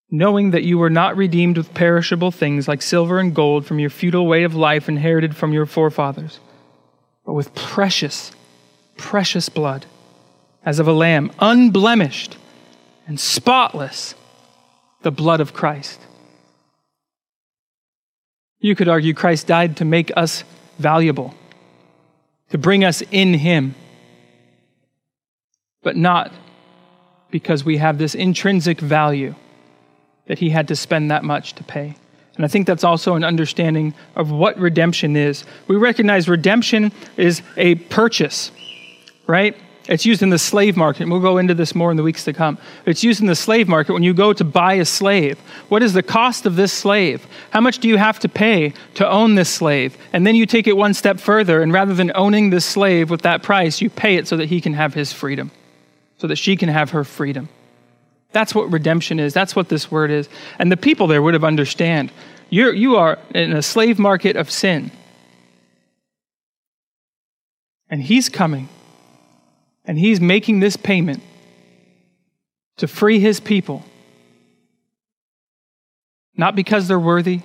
[0.10, 3.92] knowing that you were not redeemed with perishable things like silver and gold from your
[3.92, 6.40] futile way of life inherited from your forefathers,
[7.24, 8.32] but with precious,
[8.98, 9.86] precious blood,
[10.66, 12.38] as of a lamb, unblemished
[13.06, 14.16] and spotless,
[15.04, 16.00] the blood of Christ.
[18.62, 20.44] You could argue Christ died to make us
[20.78, 21.34] valuable,
[22.52, 23.76] to bring us in Him,
[25.82, 26.32] but not
[27.32, 29.34] because we have this intrinsic value
[30.28, 31.96] that He had to spend that much to pay.
[32.36, 35.44] And I think that's also an understanding of what redemption is.
[35.68, 38.52] We recognize redemption is a purchase,
[39.28, 39.58] right?
[39.92, 41.02] It's used in the slave market.
[41.02, 42.58] And We'll go into this more in the weeks to come.
[42.86, 45.38] It's used in the slave market when you go to buy a slave.
[45.68, 47.28] What is the cost of this slave?
[47.50, 49.98] How much do you have to pay to own this slave?
[50.14, 53.24] And then you take it one step further, and rather than owning this slave with
[53.24, 55.52] that price, you pay it so that he can have his freedom,
[56.20, 57.50] so that she can have her freedom.
[58.32, 59.34] That's what redemption is.
[59.34, 60.30] That's what this word is.
[60.58, 62.14] And the people there would have understand.
[62.50, 64.90] You're, you are in a slave market of sin.
[67.90, 68.70] And he's coming
[69.86, 71.24] and he's making this payment
[72.78, 73.84] to free his people.
[76.36, 77.42] Not because they're worthy,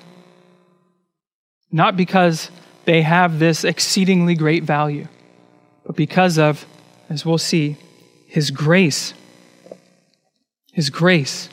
[1.70, 2.50] not because
[2.84, 5.08] they have this exceedingly great value,
[5.84, 6.64] but because of,
[7.10, 7.76] as we'll see,
[8.26, 9.12] his grace.
[10.72, 11.48] His grace.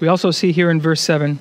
[0.00, 1.38] We also see here in verse 7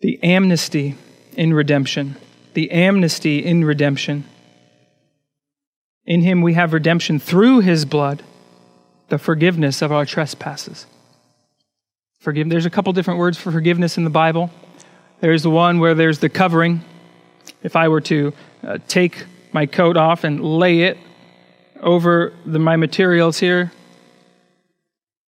[0.00, 0.96] the amnesty
[1.36, 2.16] in redemption
[2.54, 4.24] the amnesty in redemption.
[6.04, 8.22] In him we have redemption through his blood,
[9.08, 10.86] the forgiveness of our trespasses.
[12.20, 14.50] Forgive, there's a couple different words for forgiveness in the Bible.
[15.20, 16.82] There's the one where there's the covering.
[17.62, 18.32] If I were to
[18.62, 20.98] uh, take my coat off and lay it
[21.80, 23.72] over the, my materials here,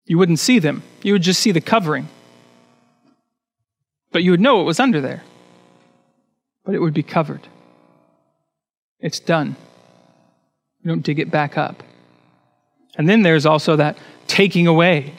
[0.05, 0.83] you wouldn't see them.
[1.01, 2.09] You would just see the covering.
[4.11, 5.23] But you would know it was under there
[6.65, 7.47] but it would be covered.
[8.99, 9.55] It's done.
[10.81, 11.83] You don't dig it back up.
[12.95, 13.97] And then there's also that
[14.27, 15.13] taking away.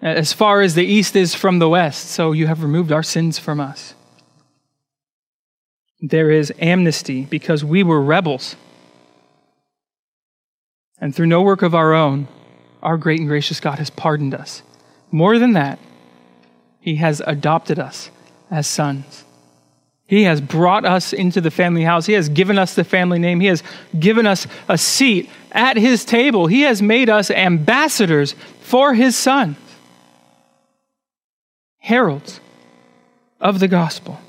[0.00, 3.38] as far as the east is from the west, so you have removed our sins
[3.38, 3.94] from us.
[6.00, 8.56] There is amnesty because we were rebels.
[10.98, 12.26] And through no work of our own,
[12.82, 14.62] our great and gracious God has pardoned us.
[15.12, 15.78] More than that,
[16.80, 18.10] He has adopted us
[18.50, 19.24] as sons.
[20.12, 22.04] He has brought us into the family house.
[22.04, 23.40] He has given us the family name.
[23.40, 23.62] He has
[23.98, 26.48] given us a seat at His table.
[26.48, 29.56] He has made us ambassadors for His Son,
[31.78, 32.40] heralds
[33.40, 34.20] of the gospel.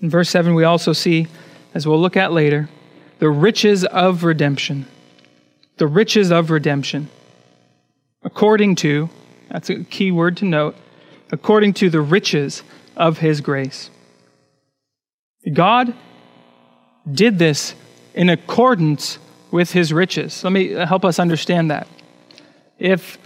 [0.00, 1.26] In verse 7, we also see,
[1.74, 2.68] as we'll look at later,
[3.18, 4.86] the riches of redemption.
[5.78, 7.08] The riches of redemption.
[8.22, 9.10] According to,
[9.50, 10.76] that's a key word to note,
[11.32, 12.62] according to the riches
[12.96, 13.90] of his grace.
[15.52, 15.94] God
[17.10, 17.74] did this
[18.14, 19.18] in accordance
[19.50, 20.42] with his riches.
[20.42, 21.86] Let me help us understand that.
[22.78, 23.18] If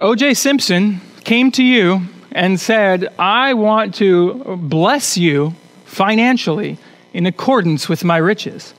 [0.00, 0.34] O.J.
[0.34, 2.02] Simpson came to you
[2.32, 5.54] and said, I want to bless you
[5.84, 6.78] financially
[7.12, 8.74] in accordance with my riches,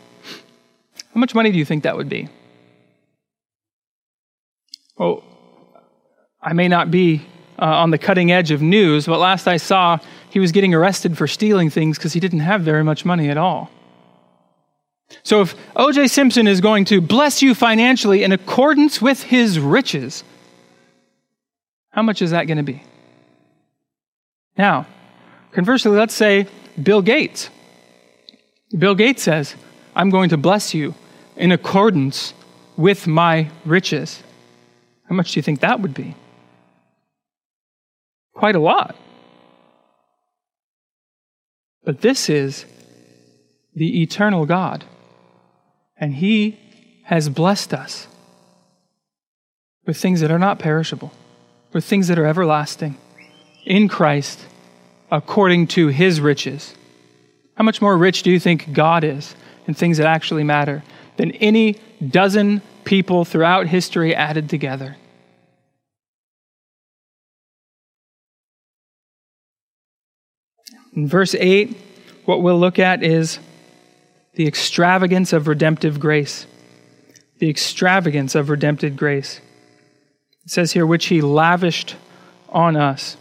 [1.13, 2.27] how much money do you think that would be?
[4.97, 5.23] Well,
[6.41, 7.25] I may not be
[7.59, 9.97] uh, on the cutting edge of news, but last I saw,
[10.29, 13.37] he was getting arrested for stealing things because he didn't have very much money at
[13.37, 13.69] all.
[15.23, 16.07] So if O.J.
[16.07, 20.23] Simpson is going to bless you financially in accordance with his riches,
[21.91, 22.83] how much is that going to be?
[24.57, 24.87] Now,
[25.51, 26.47] conversely, let's say
[26.81, 27.49] Bill Gates.
[28.77, 29.55] Bill Gates says,
[29.95, 30.95] I'm going to bless you
[31.37, 32.33] in accordance
[32.75, 34.21] with my riches.
[35.07, 36.15] How much do you think that would be?
[38.35, 38.95] Quite a lot.
[41.83, 42.65] But this is
[43.75, 44.85] the eternal God,
[45.97, 46.59] and He
[47.05, 48.07] has blessed us
[49.85, 51.11] with things that are not perishable,
[51.73, 52.97] with things that are everlasting
[53.65, 54.39] in Christ
[55.11, 56.75] according to His riches.
[57.55, 59.35] How much more rich do you think God is
[59.67, 60.83] in things that actually matter?
[61.17, 64.97] than any dozen people throughout history added together.
[70.95, 71.77] In verse 8,
[72.23, 73.39] what we'll look at is
[74.33, 76.47] the extravagance of redemptive grace.
[77.39, 79.41] The extravagance of redemptive grace.
[80.45, 81.95] It says here, which he lavished
[82.49, 83.17] on us.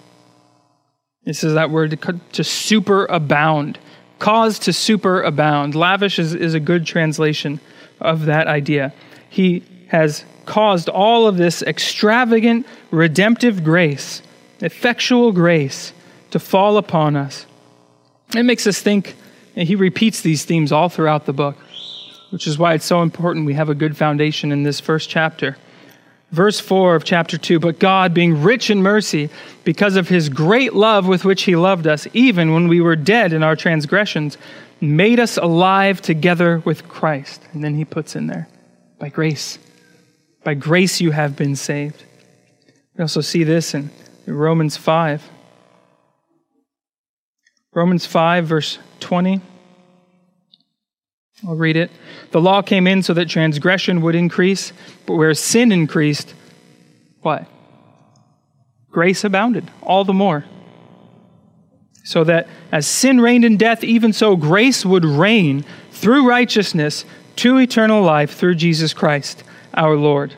[1.24, 1.96] This is that word to,
[2.42, 3.76] superabound,
[4.18, 5.74] cause to superabound.
[5.74, 7.60] Lavish is, is a good translation
[8.00, 8.92] of that idea.
[9.30, 14.22] He has caused all of this extravagant redemptive grace,
[14.60, 15.92] effectual grace,
[16.30, 17.46] to fall upon us.
[18.34, 19.14] It makes us think,
[19.56, 21.56] and he repeats these themes all throughout the book,
[22.30, 25.56] which is why it's so important we have a good foundation in this first chapter.
[26.32, 29.30] Verse 4 of chapter 2 But God, being rich in mercy,
[29.62, 33.32] because of his great love with which he loved us, even when we were dead
[33.32, 34.36] in our transgressions,
[34.80, 37.40] made us alive together with Christ.
[37.52, 38.48] And then he puts in there,
[38.98, 39.58] by grace.
[40.42, 42.02] By grace you have been saved.
[42.96, 43.90] We also see this in
[44.26, 45.22] Romans 5.
[47.74, 49.40] Romans 5, verse 20.
[51.46, 51.90] I'll read it.
[52.30, 54.72] The law came in so that transgression would increase,
[55.04, 56.34] but where sin increased,
[57.20, 57.46] what?
[58.90, 60.44] Grace abounded all the more
[62.04, 67.04] so that as sin reigned in death, even so grace would reign through righteousness
[67.36, 70.34] to eternal life through Jesus Christ our Lord.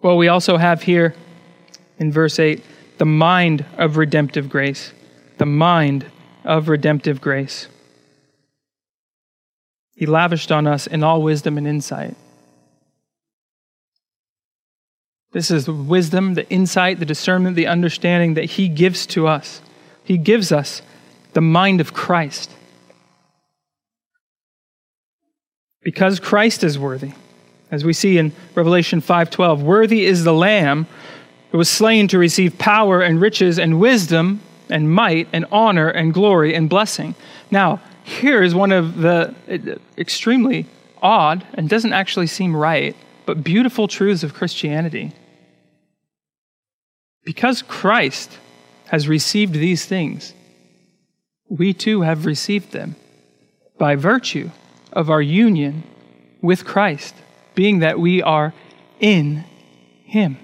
[0.00, 1.14] Well, we also have here
[1.98, 2.64] in verse 8
[2.98, 4.92] the mind of redemptive grace.
[5.38, 6.06] The mind
[6.44, 7.68] of redemptive grace.
[9.94, 12.16] He lavished on us in all wisdom and insight.
[15.32, 19.62] This is the wisdom, the insight, the discernment, the understanding that He gives to us.
[20.04, 20.82] He gives us
[21.32, 22.50] the mind of Christ.
[25.82, 27.12] Because Christ is worthy.
[27.70, 30.86] As we see in Revelation 5:12, worthy is the lamb
[31.50, 34.40] who was slain to receive power and riches and wisdom
[34.72, 37.14] and might and honor and glory and blessing.
[37.50, 40.66] Now, here is one of the uh, extremely
[41.00, 42.96] odd and doesn't actually seem right,
[43.26, 45.12] but beautiful truths of Christianity.
[47.24, 48.38] Because Christ
[48.86, 50.34] has received these things,
[51.48, 52.96] we too have received them
[53.78, 54.50] by virtue
[54.92, 55.84] of our union
[56.40, 57.14] with Christ,
[57.54, 58.52] being that we are
[58.98, 59.44] in
[60.04, 60.38] Him.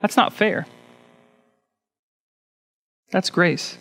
[0.00, 0.66] That's not fair.
[3.10, 3.78] That's grace.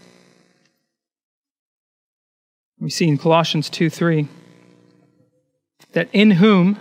[2.79, 4.27] We see in Colossians 2 3
[5.93, 6.79] that in whom,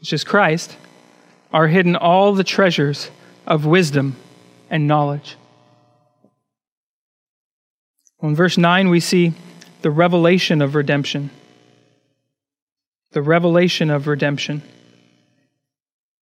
[0.00, 0.76] which is Christ,
[1.52, 3.10] are hidden all the treasures
[3.46, 4.16] of wisdom
[4.70, 5.36] and knowledge.
[8.20, 9.34] Well, In verse 9, we see
[9.82, 11.30] the revelation of redemption.
[13.10, 14.62] The revelation of redemption.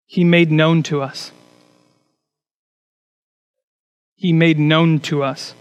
[0.06, 1.30] He made known to us.
[4.22, 5.52] He made known to us.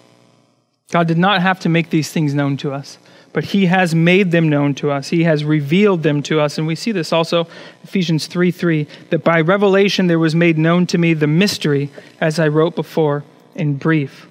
[0.92, 3.00] God did not have to make these things known to us,
[3.34, 5.10] but He has made them known to us.
[5.10, 6.60] He has revealed them to us.
[6.60, 7.48] And we see this also,
[7.82, 11.90] Ephesians 3 3, that by revelation there was made known to me the mystery,
[12.20, 13.24] as I wrote before
[13.56, 14.28] in brief.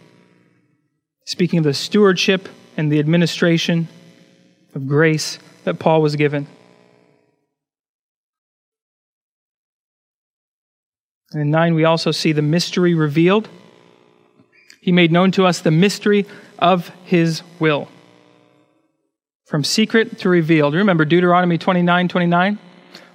[1.24, 3.88] Speaking of the stewardship and the administration
[4.76, 6.46] of grace that Paul was given.
[11.32, 13.48] And in 9, we also see the mystery revealed.
[14.80, 16.26] He made known to us the mystery
[16.58, 17.88] of his will.
[19.44, 20.74] From secret to revealed.
[20.74, 22.58] Remember Deuteronomy 29 29?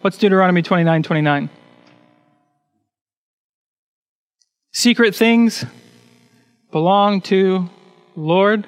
[0.02, 1.50] What's Deuteronomy 29 29?
[4.72, 5.66] Secret things
[6.72, 7.70] belong to
[8.16, 8.68] Lord,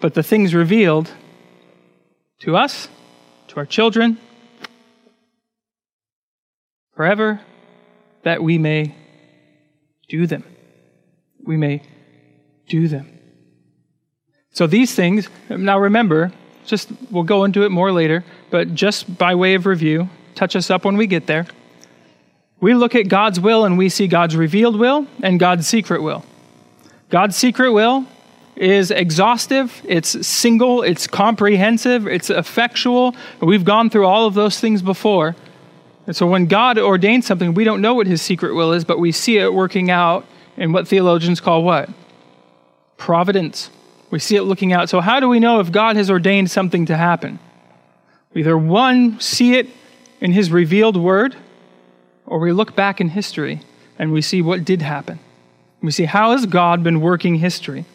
[0.00, 1.10] but the things revealed
[2.40, 2.88] to us,
[3.46, 4.18] to our children,
[6.94, 7.40] forever,
[8.24, 8.94] that we may
[10.08, 10.44] do them.
[11.44, 11.82] We may
[12.68, 13.18] do them.
[14.50, 16.32] So these things, now remember,
[16.66, 20.70] just we'll go into it more later, but just by way of review, touch us
[20.70, 21.46] up when we get there.
[22.60, 26.24] We look at God's will and we see God's revealed will and God's secret will.
[27.08, 28.04] God's secret will
[28.56, 33.14] is exhaustive, it's single, it's comprehensive, it's effectual.
[33.40, 35.36] We've gone through all of those things before.
[36.08, 38.98] And so when God ordains something, we don't know what his secret will is, but
[38.98, 41.88] we see it working out in what theologians call what?
[42.98, 43.70] Providence.
[44.10, 44.90] We see it looking out.
[44.90, 47.38] So, how do we know if God has ordained something to happen?
[48.34, 49.68] Either one, see it
[50.20, 51.34] in his revealed word,
[52.26, 53.62] or we look back in history
[53.98, 55.18] and we see what did happen.
[55.80, 57.86] We see how has God been working history.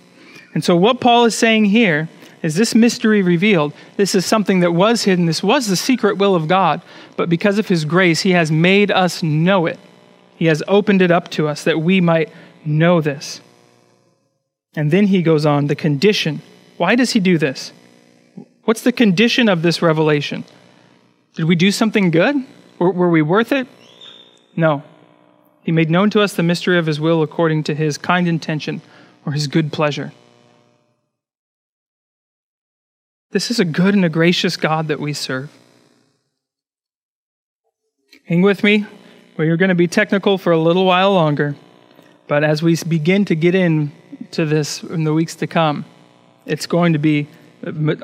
[0.54, 2.10] And so, what Paul is saying here
[2.42, 3.74] is this mystery revealed.
[3.98, 5.26] This is something that was hidden.
[5.26, 6.82] This was the secret will of God.
[7.16, 9.80] But because of his grace, he has made us know it.
[10.36, 12.30] He has opened it up to us that we might
[12.66, 13.40] know this.
[14.76, 16.42] And then he goes on the condition.
[16.78, 17.72] Why does he do this?
[18.64, 20.46] What's the condition of this revelation?
[21.36, 22.36] Did we do something good?
[22.80, 23.68] Were, were we worth it?
[24.56, 24.84] No.
[25.64, 28.82] He made known to us the mystery of his will according to his kind intention
[29.26, 30.12] or his good pleasure.
[33.32, 35.52] This is a good and a gracious God that we serve.
[38.26, 38.86] Hang with me.
[39.38, 41.56] We're going to be technical for a little while longer.
[42.28, 43.56] But as we begin to get
[44.34, 45.86] into this in the weeks to come,
[46.48, 47.28] it's going to be,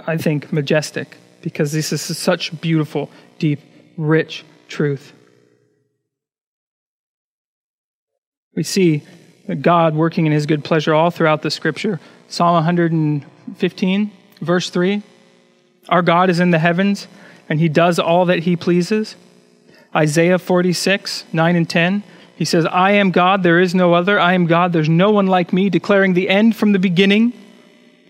[0.06, 3.10] I think, majestic because this is such beautiful,
[3.40, 3.60] deep,
[3.98, 5.14] rich truth.
[8.56, 9.04] We see
[9.60, 12.00] God working in his good pleasure all throughout the scripture.
[12.28, 14.12] Psalm 115,
[14.42, 15.02] verse 3
[15.88, 17.08] Our God is in the heavens,
[17.48, 19.16] and he does all that he pleases.
[19.96, 22.04] Isaiah 46, 9 and 10.
[22.40, 24.18] He says, I am God, there is no other.
[24.18, 27.34] I am God, there's no one like me, declaring the end from the beginning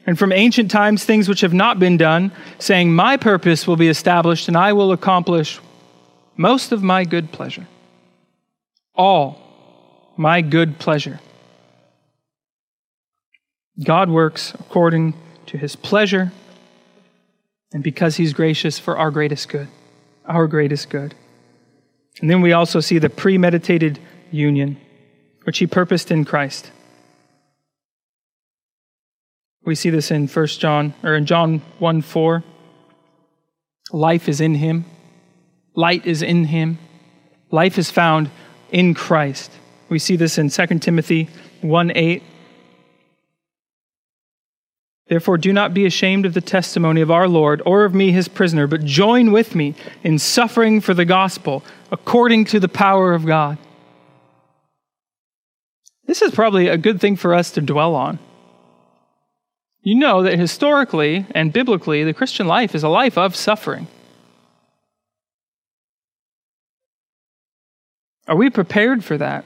[0.06, 3.88] and from ancient times things which have not been done, saying, My purpose will be
[3.88, 5.60] established and I will accomplish
[6.38, 7.66] most of my good pleasure.
[8.94, 11.20] All my good pleasure.
[13.84, 15.16] God works according
[15.48, 16.32] to his pleasure
[17.74, 19.70] and because he's gracious for our greatest good.
[20.26, 21.16] Our greatest good.
[22.22, 24.00] And then we also see the premeditated
[24.32, 24.78] union,
[25.44, 26.72] which he purposed in Christ.
[29.64, 32.44] We see this in 1 John or in John 1 4.
[33.92, 34.86] Life is in him.
[35.76, 36.80] Light is in him.
[37.52, 38.30] Life is found
[38.72, 39.52] in Christ.
[39.88, 41.30] We see this in 2 Timothy
[41.62, 42.24] 1 8.
[45.08, 48.28] Therefore, do not be ashamed of the testimony of our Lord or of me, his
[48.28, 49.74] prisoner, but join with me
[50.04, 53.58] in suffering for the gospel according to the power of God
[56.10, 58.18] this is probably a good thing for us to dwell on.
[59.82, 63.88] You know that historically and biblically, the Christian life is a life of suffering.
[68.28, 69.46] Are we prepared for that?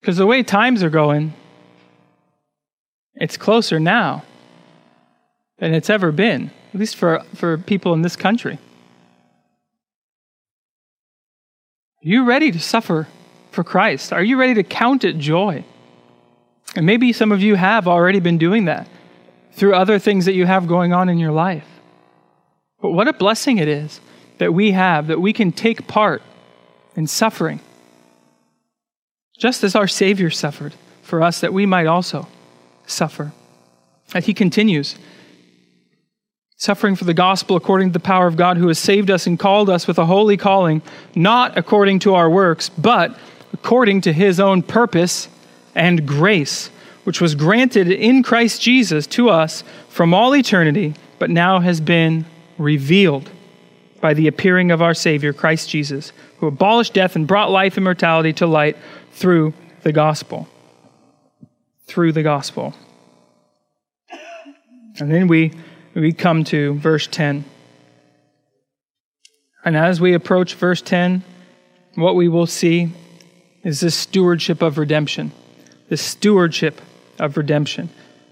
[0.00, 1.32] Because the way times are going,
[3.14, 4.24] it's closer now
[5.58, 8.54] than it's ever been, at least for, for people in this country.
[12.02, 13.06] Are you ready to suffer
[13.50, 14.12] for Christ?
[14.12, 15.64] Are you ready to count it joy?
[16.76, 18.88] And maybe some of you have already been doing that
[19.52, 21.66] through other things that you have going on in your life.
[22.80, 24.00] But what a blessing it is
[24.38, 26.22] that we have, that we can take part
[26.96, 27.60] in suffering,
[29.38, 32.28] just as our Savior suffered for us, that we might also
[32.86, 33.32] suffer.
[34.14, 34.96] And he continues
[36.56, 39.38] suffering for the gospel according to the power of God who has saved us and
[39.38, 40.82] called us with a holy calling,
[41.14, 43.18] not according to our works, but
[43.52, 45.28] according to his own purpose
[45.74, 46.68] and grace,
[47.04, 52.24] which was granted in Christ Jesus to us from all eternity, but now has been
[52.58, 53.30] revealed
[54.00, 57.84] by the appearing of our Savior, Christ Jesus, who abolished death and brought life and
[57.84, 58.76] mortality to light
[59.12, 60.48] through the gospel.
[61.86, 62.74] Through the gospel.
[64.98, 65.52] And then we
[65.94, 67.44] we come to verse 10.
[69.64, 71.22] And as we approach verse 10,
[71.96, 72.92] what we will see
[73.62, 75.32] is this stewardship of redemption.
[75.88, 76.80] This stewardship
[77.18, 77.90] of redemption.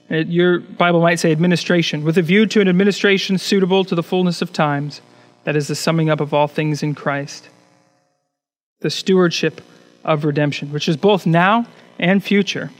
[0.09, 4.41] Your Bible might say administration, with a view to an administration suitable to the fullness
[4.41, 5.03] of times.
[5.45, 7.49] That is the summing up of all things in Christ.
[8.81, 9.61] The stewardship
[10.05, 11.67] of redemption, which is both now
[11.99, 12.71] and future.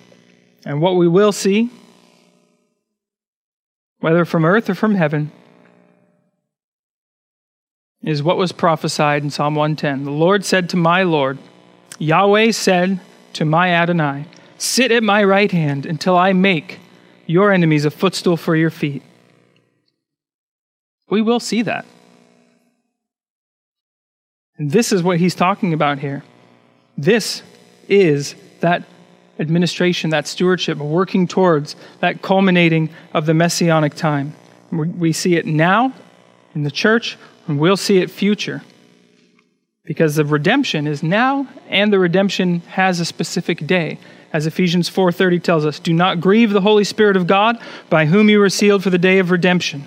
[0.65, 1.71] And what we will see
[4.01, 5.33] whether from earth or from heaven,
[8.01, 10.05] is what was prophesied in Psalm 110.
[10.05, 11.37] The Lord said to my Lord,
[11.99, 13.01] Yahweh said
[13.35, 14.25] to my Adonai,
[14.57, 16.81] Sit at my right hand until I make
[17.27, 19.03] your enemies a footstool for your feet.
[21.11, 21.87] We will see that.
[24.57, 26.25] And this is what he's talking about here.
[26.97, 27.43] This
[27.89, 28.83] is that
[29.39, 34.35] administration, that stewardship, working towards that culminating of the messianic time.
[34.73, 35.95] We see it now
[36.55, 38.63] in the church, and we'll see it future.
[39.89, 43.99] Because the redemption is now, and the redemption has a specific day.
[44.33, 47.59] As Ephesians 4:30 tells us, "Do not grieve the Holy Spirit of God,
[47.89, 49.87] by whom you were sealed for the day of redemption."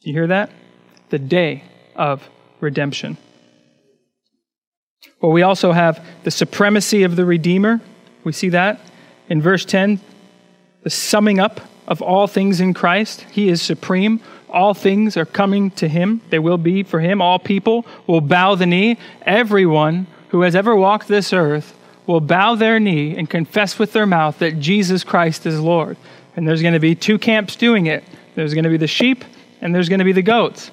[0.00, 0.50] do You hear that?
[1.10, 1.62] The day
[1.94, 2.28] of
[2.60, 3.18] redemption.
[5.20, 7.80] Well, we also have the supremacy of the Redeemer
[8.24, 8.80] we see that
[9.28, 10.00] in verse 10,
[10.82, 13.26] the summing up of all things in Christ.
[13.30, 14.20] He is supreme.
[14.52, 16.20] All things are coming to him.
[16.30, 17.20] They will be for him.
[17.20, 18.98] All people will bow the knee.
[19.22, 21.76] Everyone who has ever walked this earth
[22.06, 25.96] will bow their knee and confess with their mouth that Jesus Christ is Lord.
[26.36, 29.24] And there's going to be two camps doing it there's going to be the sheep,
[29.60, 30.70] and there's going to be the goats.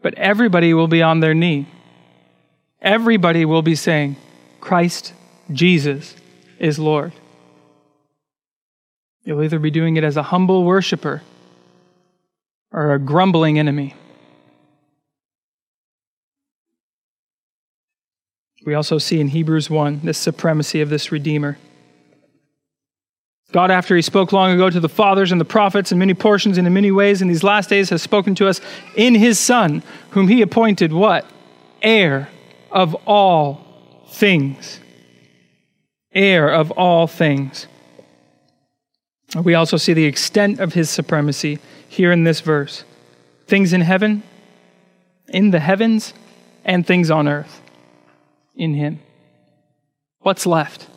[0.00, 1.66] But everybody will be on their knee.
[2.80, 4.16] Everybody will be saying,
[4.60, 5.12] Christ
[5.52, 6.14] Jesus
[6.58, 7.12] is Lord.
[9.24, 11.22] You'll either be doing it as a humble worshiper
[12.76, 13.96] or a grumbling enemy.
[18.64, 21.58] We also see in Hebrews 1 the supremacy of this Redeemer.
[23.50, 26.58] God, after He spoke long ago to the fathers and the prophets in many portions
[26.58, 28.60] and in many ways, in these last days has spoken to us
[28.94, 31.26] in His Son, whom He appointed what?
[31.82, 32.28] Heir
[32.70, 34.78] of all things
[36.16, 37.68] heir of all things.
[39.40, 41.58] We also see the extent of his supremacy
[41.96, 42.84] here in this verse
[43.46, 44.22] things in heaven,
[45.28, 46.12] in the heavens,
[46.64, 47.62] and things on earth
[48.54, 49.00] in him.
[50.20, 50.88] What's left?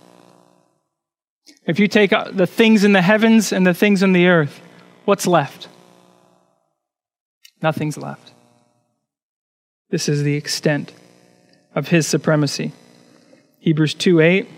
[1.65, 4.61] If you take uh, the things in the heavens and the things in the earth,
[5.05, 5.67] what's left?
[7.61, 8.33] Nothing's left.
[9.89, 10.93] This is the extent
[11.75, 12.71] of his supremacy.
[13.59, 14.49] Hebrews 2 8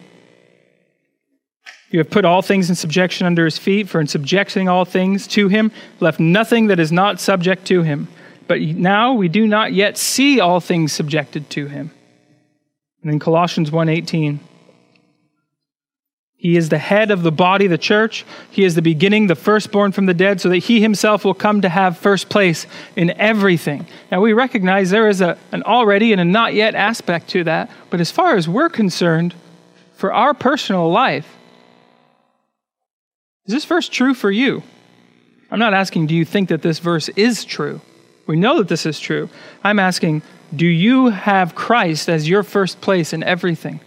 [1.92, 5.28] you have put all things in subjection under his feet, for in subjecting all things
[5.28, 8.08] to him, left nothing that is not subject to him.
[8.48, 11.92] But now we do not yet see all things subjected to him.
[13.02, 14.39] And in Colossians 1:18,
[16.42, 18.26] he is the head of the body, the church.
[18.50, 21.62] He is the beginning, the firstborn from the dead, so that he himself will come
[21.62, 22.66] to have first place
[22.96, 23.86] in everything.
[24.12, 27.70] Now, we recognize there is a, an already and a not yet aspect to that,
[27.92, 29.36] but as far as we're concerned,
[29.94, 31.28] for our personal life,
[33.46, 34.64] is this verse true for you?
[35.50, 37.82] I'm not asking, do you think that this verse is true?
[38.28, 39.30] We know that this is true.
[39.64, 40.22] I'm asking,
[40.56, 43.80] do you have Christ as your first place in everything?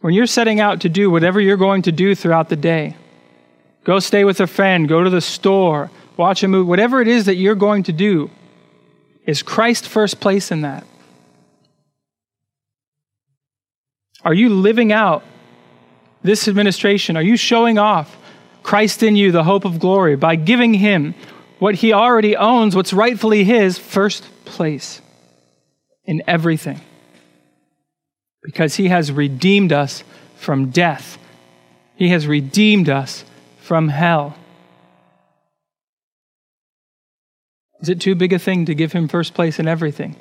[0.00, 2.96] When you're setting out to do whatever you're going to do throughout the day,
[3.84, 7.26] go stay with a friend, go to the store, watch a movie, whatever it is
[7.26, 8.30] that you're going to do,
[9.26, 10.84] is Christ first place in that?
[14.22, 15.24] Are you living out
[16.24, 17.16] this administration?
[17.16, 18.16] Are you showing off
[18.64, 21.14] Christ in you, the hope of glory, by giving him
[21.60, 25.00] what he already owns, what's rightfully his, first place
[26.04, 26.80] in everything?
[28.42, 30.02] Because he has redeemed us
[30.36, 31.18] from death,
[31.94, 33.24] he has redeemed us
[33.60, 34.36] from hell.
[37.80, 40.16] Is it too big a thing to give him first place in everything?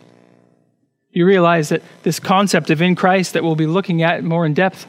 [1.11, 4.53] You realize that this concept of in Christ that we'll be looking at more in
[4.53, 4.85] depth,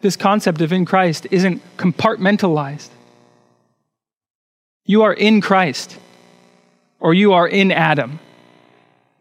[0.00, 2.90] this concept of in Christ isn't compartmentalized.
[4.84, 5.98] You are in Christ,
[7.00, 8.20] or you are in Adam.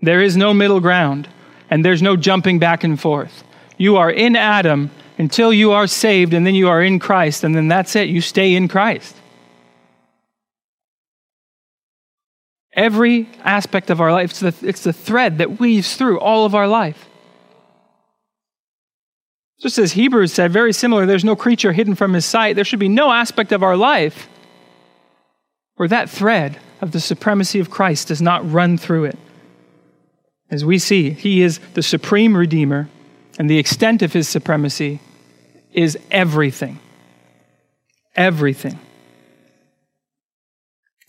[0.02, 1.28] There is no middle ground,
[1.70, 3.44] and there's no jumping back and forth.
[3.78, 7.56] You are in Adam until you are saved, and then you are in Christ, and
[7.56, 8.08] then that's it.
[8.08, 9.16] You stay in Christ.
[12.74, 16.54] Every aspect of our life, it's the, it's the thread that weaves through all of
[16.54, 17.07] our life.
[19.60, 22.56] Just as Hebrews said, very similar, there's no creature hidden from his sight.
[22.56, 24.30] There should be no aspect of our life
[25.78, 29.18] where that thread of the supremacy of Christ does not run through it.
[30.50, 32.88] As we see, he is the supreme Redeemer,
[33.40, 35.00] and the extent of his supremacy
[35.72, 36.80] is everything.
[38.16, 38.80] Everything.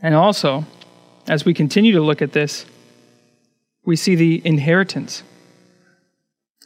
[0.00, 0.64] And also,
[1.26, 2.64] as we continue to look at this,
[3.84, 5.22] we see the inheritance.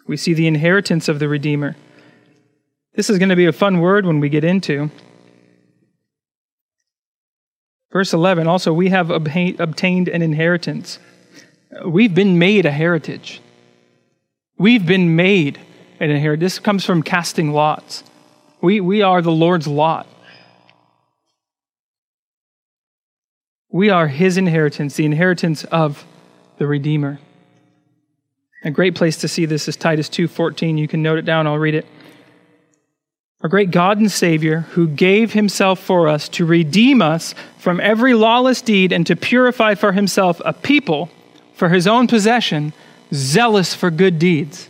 [0.07, 1.77] We see the inheritance of the Redeemer.
[2.95, 4.91] This is going to be a fun word when we get into.
[7.93, 10.99] Verse 11 also, we have obtained an inheritance.
[11.85, 13.41] We've been made a heritage.
[14.59, 15.61] We've been made
[16.01, 16.55] an inheritance.
[16.55, 18.03] This comes from casting lots.
[18.61, 20.07] We, we are the Lord's lot.
[23.71, 26.05] We are his inheritance, the inheritance of
[26.59, 27.19] the Redeemer.
[28.65, 30.79] A great place to see this is Titus 2:14.
[30.79, 31.87] You can note it down, I'll read it.
[33.43, 38.15] Our great God and Savior, who gave himself for us to redeem us from every
[38.15, 41.11] lawless deed and to purify for himself a people
[41.55, 42.73] for his own possession,
[43.13, 44.69] zealous for good deeds.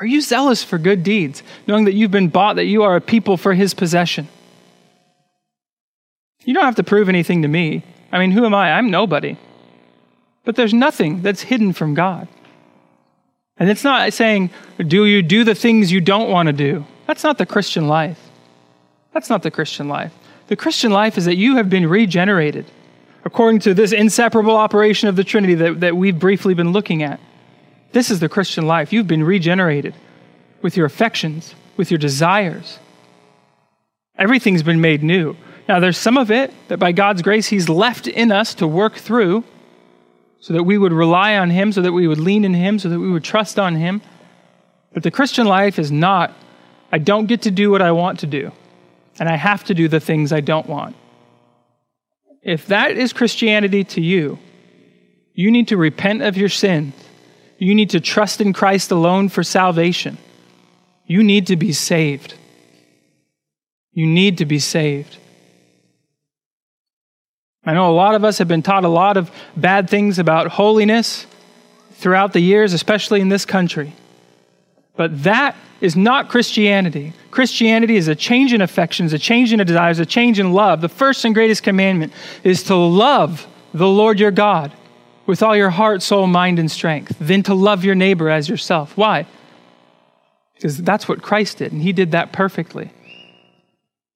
[0.00, 3.00] Are you zealous for good deeds, knowing that you've been bought, that you are a
[3.02, 4.28] people for his possession?
[6.44, 7.82] You don't have to prove anything to me.
[8.12, 8.72] I mean, who am I?
[8.72, 9.36] I'm nobody.
[10.44, 12.28] But there's nothing that's hidden from God.
[13.58, 16.84] And it's not saying, do you do the things you don't want to do?
[17.06, 18.20] That's not the Christian life.
[19.12, 20.12] That's not the Christian life.
[20.48, 22.66] The Christian life is that you have been regenerated
[23.24, 27.18] according to this inseparable operation of the Trinity that, that we've briefly been looking at.
[27.92, 28.92] This is the Christian life.
[28.92, 29.94] You've been regenerated
[30.62, 32.78] with your affections, with your desires.
[34.18, 35.36] Everything's been made new.
[35.68, 38.94] Now, there's some of it that by God's grace He's left in us to work
[38.94, 39.42] through
[40.40, 42.88] so that we would rely on Him, so that we would lean in Him, so
[42.88, 44.02] that we would trust on Him.
[44.92, 46.32] But the Christian life is not,
[46.92, 48.52] I don't get to do what I want to do,
[49.18, 50.96] and I have to do the things I don't want.
[52.42, 54.38] If that is Christianity to you,
[55.34, 56.92] you need to repent of your sin.
[57.58, 60.18] You need to trust in Christ alone for salvation.
[61.06, 62.34] You need to be saved.
[63.92, 65.18] You need to be saved.
[67.66, 70.46] I know a lot of us have been taught a lot of bad things about
[70.46, 71.26] holiness
[71.94, 73.92] throughout the years, especially in this country.
[74.94, 77.12] But that is not Christianity.
[77.30, 80.80] Christianity is a change in affections, a change in desires, a change in love.
[80.80, 82.12] The first and greatest commandment
[82.44, 84.72] is to love the Lord your God
[85.26, 88.96] with all your heart, soul, mind, and strength, then to love your neighbor as yourself.
[88.96, 89.26] Why?
[90.54, 92.92] Because that's what Christ did, and he did that perfectly.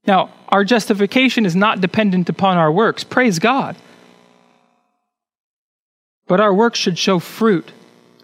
[0.06, 3.04] Now, our justification is not dependent upon our works.
[3.04, 3.76] Praise God.
[6.26, 7.72] But our works should show fruit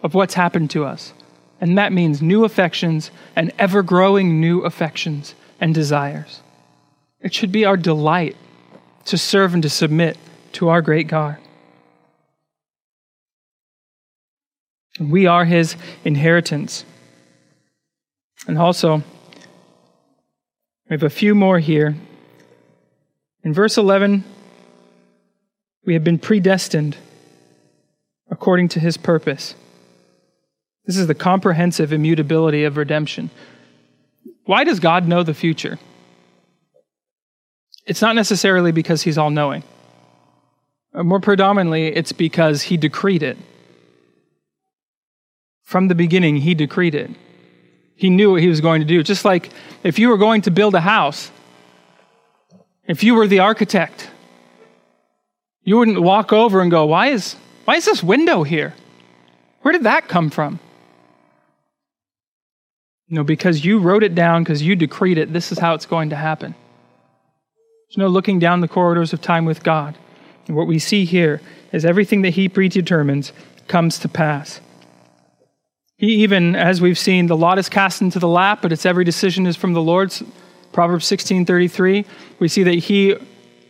[0.03, 1.12] of what's happened to us.
[1.61, 6.43] And that means new affections and ever growing new affections and desires.
[7.20, 8.37] It should be our delight
[9.07, 10.18] to serve and to submit
[10.53, 11.39] to our great God.
[14.99, 16.85] We are his inheritance.
[18.47, 19.03] And also,
[20.89, 21.97] we have a few more here.
[23.43, 24.24] In verse 11,
[25.84, 26.97] we have been predestined
[28.30, 29.55] according to his purpose.
[30.84, 33.30] This is the comprehensive immutability of redemption.
[34.45, 35.78] Why does God know the future?
[37.87, 39.64] It's not necessarily because he's all knowing.
[40.95, 43.37] Uh, more predominantly, it's because he decreed it.
[45.62, 47.11] From the beginning, he decreed it.
[47.97, 49.03] He knew what he was going to do.
[49.03, 49.51] Just like
[49.82, 51.30] if you were going to build a house,
[52.86, 54.11] if you were the architect,
[55.64, 57.34] you wouldn't walk over and go, Why is,
[57.64, 58.74] why is this window here?
[59.62, 60.61] Where did that come from?
[63.09, 66.11] No, because you wrote it down, because you decreed it, this is how it's going
[66.11, 66.55] to happen.
[67.88, 69.97] There's no looking down the corridors of time with God.
[70.47, 71.40] And what we see here
[71.72, 73.32] is everything that He predetermines
[73.68, 74.61] comes to pass.
[75.99, 79.05] He even, as we've seen, the lot is cast into the lap, but its every
[79.05, 80.14] decision is from the Lord.
[80.72, 82.05] Proverbs 16:33.
[82.38, 83.16] We see that He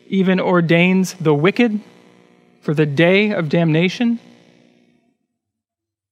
[0.09, 1.81] even ordains the wicked
[2.67, 4.19] for the day of damnation?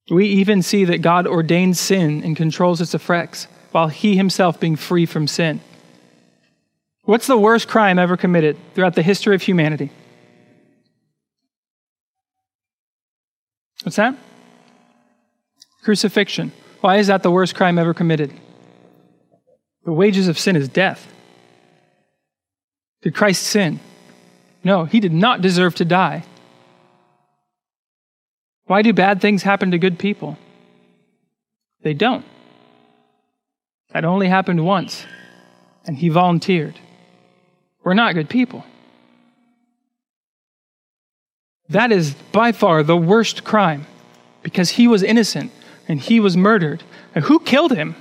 [0.09, 4.77] We even see that God ordains sin and controls its effects while he himself being
[4.77, 5.61] free from sin.
[7.03, 9.91] What's the worst crime ever committed throughout the history of humanity?
[13.83, 14.17] What's that?
[15.85, 16.51] Crucifixion.
[16.80, 18.32] Why is that the worst crime ever committed?
[19.85, 21.12] The wages of sin is death.
[23.03, 23.80] Did Christ sin?
[24.64, 26.24] No, he did not deserve to die.
[28.64, 30.39] Why do bad things happen to good people?
[31.82, 32.24] They don't.
[33.93, 35.05] That only happened once,
[35.85, 36.80] and he volunteered.
[37.85, 38.64] We're not good people.
[41.68, 43.87] That is by far the worst crime
[44.43, 45.53] because he was innocent
[45.89, 46.82] and he was murdered.
[47.14, 47.97] And who killed him?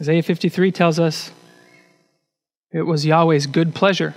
[0.00, 1.32] Isaiah 53 tells us
[2.70, 4.14] it was Yahweh's good pleasure.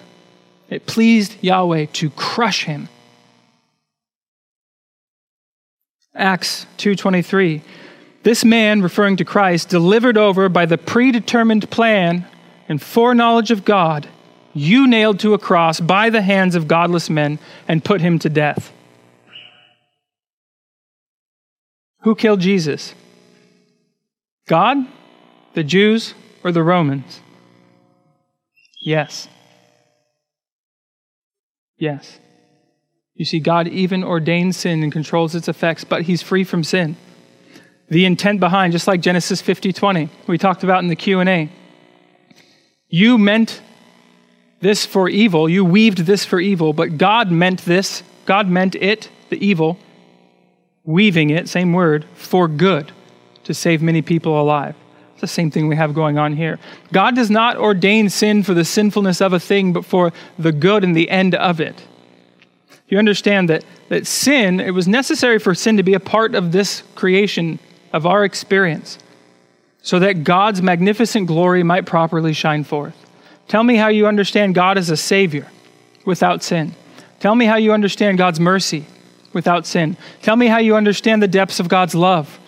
[0.70, 2.88] It pleased Yahweh to crush him.
[6.14, 7.62] Acts 2:23
[8.24, 12.28] This man referring to Christ delivered over by the predetermined plan
[12.70, 14.08] and foreknowledge of God
[14.54, 18.30] you nailed to a cross by the hands of godless men and put him to
[18.30, 18.72] death.
[22.02, 22.94] Who killed Jesus?
[24.48, 24.86] God
[25.54, 27.20] the Jews, or the Romans?
[28.80, 29.28] Yes.
[31.78, 32.20] Yes.
[33.16, 36.96] You see, God even ordains sin and controls its effects, but He's free from sin.
[37.90, 41.50] The intent behind, just like Genesis 50 20, we talked about in the Q&A.
[42.88, 43.62] You meant
[44.62, 49.10] this for evil, you weaved this for evil, but God meant this, God meant it,
[49.30, 49.78] the evil,
[50.84, 52.92] weaving it, same word, for good,
[53.44, 54.76] to save many people alive
[55.14, 56.60] It's the same thing we have going on here.
[56.94, 60.84] God does not ordain sin for the sinfulness of a thing, but for the good
[60.84, 61.84] and the end of it.
[62.88, 66.52] You understand that, that sin, it was necessary for sin to be a part of
[66.52, 67.58] this creation,
[67.94, 69.00] of our experience,
[69.82, 72.96] so that God's magnificent glory might properly shine forth.
[73.52, 75.46] Tell me how you understand God as a Savior
[76.06, 76.74] without sin.
[77.20, 78.86] Tell me how you understand God's mercy
[79.34, 79.98] without sin.
[80.22, 82.40] Tell me how you understand the depths of God's love,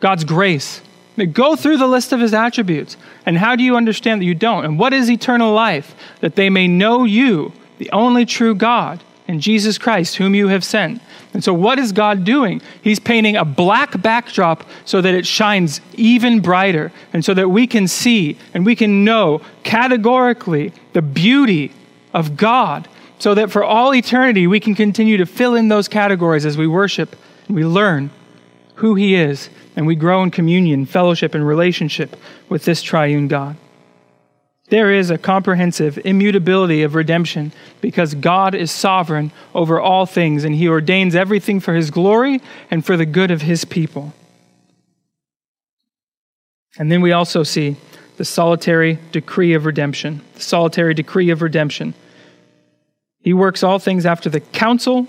[0.00, 0.80] God's grace,
[1.26, 2.96] Go through the list of his attributes.
[3.26, 4.64] And how do you understand that you don't?
[4.64, 5.94] And what is eternal life?
[6.20, 10.64] That they may know you, the only true God, and Jesus Christ, whom you have
[10.64, 11.00] sent.
[11.32, 12.60] And so, what is God doing?
[12.82, 17.68] He's painting a black backdrop so that it shines even brighter, and so that we
[17.68, 21.70] can see and we can know categorically the beauty
[22.12, 22.88] of God,
[23.20, 26.66] so that for all eternity we can continue to fill in those categories as we
[26.66, 27.14] worship
[27.46, 28.10] and we learn
[28.76, 32.16] who He is and we grow in communion, fellowship, and relationship
[32.48, 33.56] with this triune God.
[34.70, 40.54] There is a comprehensive immutability of redemption because God is sovereign over all things and
[40.54, 42.40] he ordains everything for his glory
[42.70, 44.12] and for the good of his people.
[46.78, 47.76] And then we also see
[48.16, 50.22] the solitary decree of redemption.
[50.34, 51.94] The solitary decree of redemption.
[53.22, 55.08] He works all things after the counsel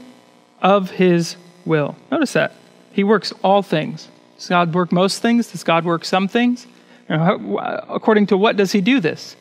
[0.62, 1.36] of his
[1.66, 1.96] will.
[2.12, 2.54] Notice that.
[2.92, 4.08] He works all things.
[4.38, 5.52] Does God work most things?
[5.52, 6.66] Does God work some things?
[7.10, 9.36] According to what does He do this?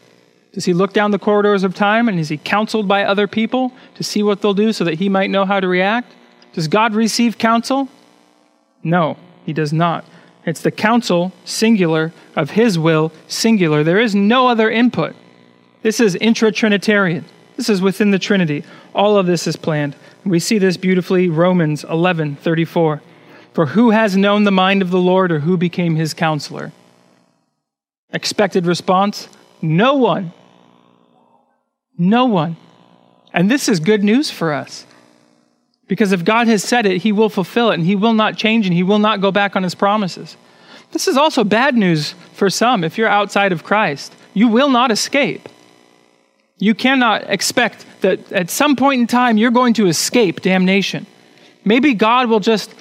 [0.53, 3.73] Does He look down the corridors of time and is He counseled by other people
[3.95, 6.13] to see what they'll do so that He might know how to react?
[6.53, 7.89] Does God receive counsel?
[8.83, 10.05] No, He does not.
[10.47, 13.85] It's the counsel, singular, of His will, singular.
[13.85, 15.15] There is no other input.
[15.83, 17.25] This is intra Trinitarian.
[17.57, 18.65] This is within the Trinity.
[18.95, 19.95] All of this is planned.
[20.25, 23.03] We see this beautifully Romans 11 34.
[23.53, 26.73] For who has known the mind of the Lord or who became his counselor?
[28.13, 29.29] Expected response
[29.63, 30.33] no one.
[32.01, 32.57] No one.
[33.35, 34.87] And this is good news for us.
[35.87, 38.67] Because if God has said it, he will fulfill it, and he will not change,
[38.67, 40.39] and he will not go back on his promises.
[40.93, 42.85] This is also bad news for some.
[42.85, 45.47] If you're outside of Christ, you will not escape.
[46.59, 51.07] You cannot expect that at some point in time you're going to escape damnation.
[51.67, 52.75] Maybe God will just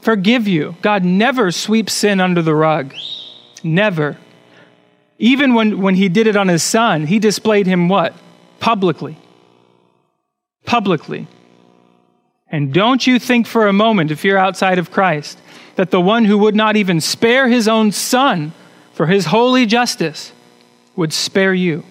[0.00, 0.74] forgive you.
[0.80, 2.94] God never sweeps sin under the rug.
[3.62, 4.16] Never.
[5.18, 8.14] Even when, when he did it on his son, he displayed him what?
[8.64, 9.18] Publicly.
[10.64, 11.26] Publicly.
[12.48, 15.38] And don't you think for a moment, if you're outside of Christ,
[15.76, 18.54] that the one who would not even spare his own son
[18.94, 20.32] for his holy justice
[20.96, 21.84] would spare you.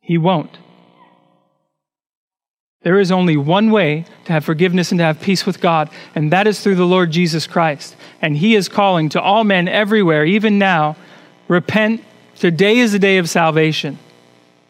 [0.00, 0.58] He won't.
[2.82, 6.32] There is only one way to have forgiveness and to have peace with God, and
[6.32, 7.94] that is through the Lord Jesus Christ.
[8.20, 10.96] And He is calling to all men everywhere, even now,
[11.46, 12.02] repent.
[12.34, 14.00] Today is the day of salvation.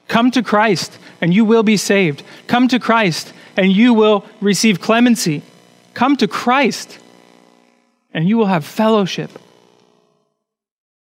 [0.08, 2.22] Come to Christ and you will be saved.
[2.46, 5.42] Come to Christ and you will receive clemency.
[5.94, 6.98] Come to Christ
[8.12, 9.30] and you will have fellowship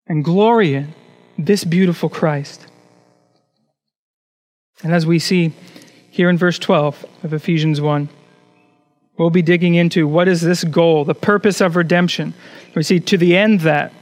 [0.07, 0.95] and glory in
[1.39, 2.67] this beautiful Christ.
[4.83, 5.53] And as we see
[6.11, 8.09] here in verse 12 of Ephesians 1,
[9.17, 12.35] we'll be digging into what is this goal, the purpose of redemption.
[12.75, 13.93] We see to the end that.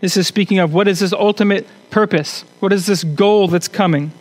[0.00, 2.42] This is speaking of what is this ultimate purpose?
[2.60, 4.12] What is this goal that's coming?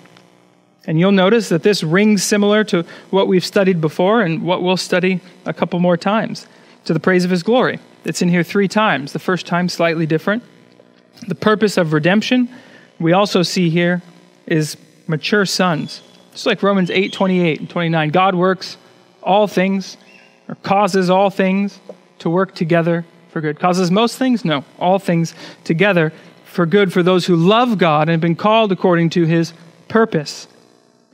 [0.88, 4.78] And you'll notice that this rings similar to what we've studied before and what we'll
[4.78, 6.48] study a couple more times
[6.86, 7.80] to the praise of his glory.
[8.06, 9.12] It's in here three times.
[9.12, 10.44] The first time, slightly different.
[11.28, 12.48] The purpose of redemption,
[13.00, 14.02] we also see here,
[14.46, 14.78] is
[15.08, 16.02] mature sons.
[16.32, 18.10] Just like Romans 8 28 and 29.
[18.10, 18.78] God works
[19.22, 19.98] all things,
[20.48, 21.80] or causes all things
[22.20, 23.60] to work together for good.
[23.60, 24.46] Causes most things?
[24.46, 24.64] No.
[24.80, 25.34] All things
[25.66, 26.14] together
[26.46, 29.54] for good for those who love God and have been called according to his
[29.90, 30.48] purpose.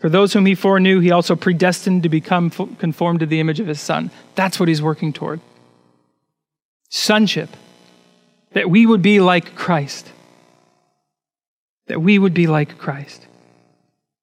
[0.03, 3.67] For those whom he foreknew, he also predestined to become conformed to the image of
[3.67, 4.11] his Son.
[4.35, 5.39] That's what he's working toward.
[6.89, 7.47] Sonship.
[8.51, 10.11] That we would be like Christ.
[11.87, 13.25] That we would be like Christ.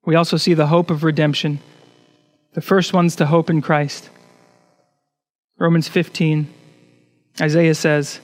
[0.04, 1.60] We also see the hope of redemption.
[2.52, 4.10] The first one's to hope in Christ.
[5.58, 6.46] Romans 15,
[7.40, 8.20] Isaiah says,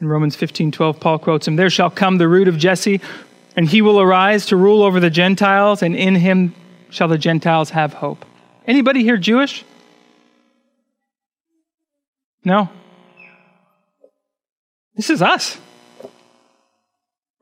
[0.00, 3.02] in Romans 15, 12, Paul quotes him, There shall come the root of Jesse,
[3.56, 6.54] and he will arise to rule over the Gentiles, and in him
[6.94, 8.24] shall the Gentiles have hope.
[8.66, 9.64] Anybody here Jewish?
[12.44, 12.68] No?
[14.94, 15.58] This is us.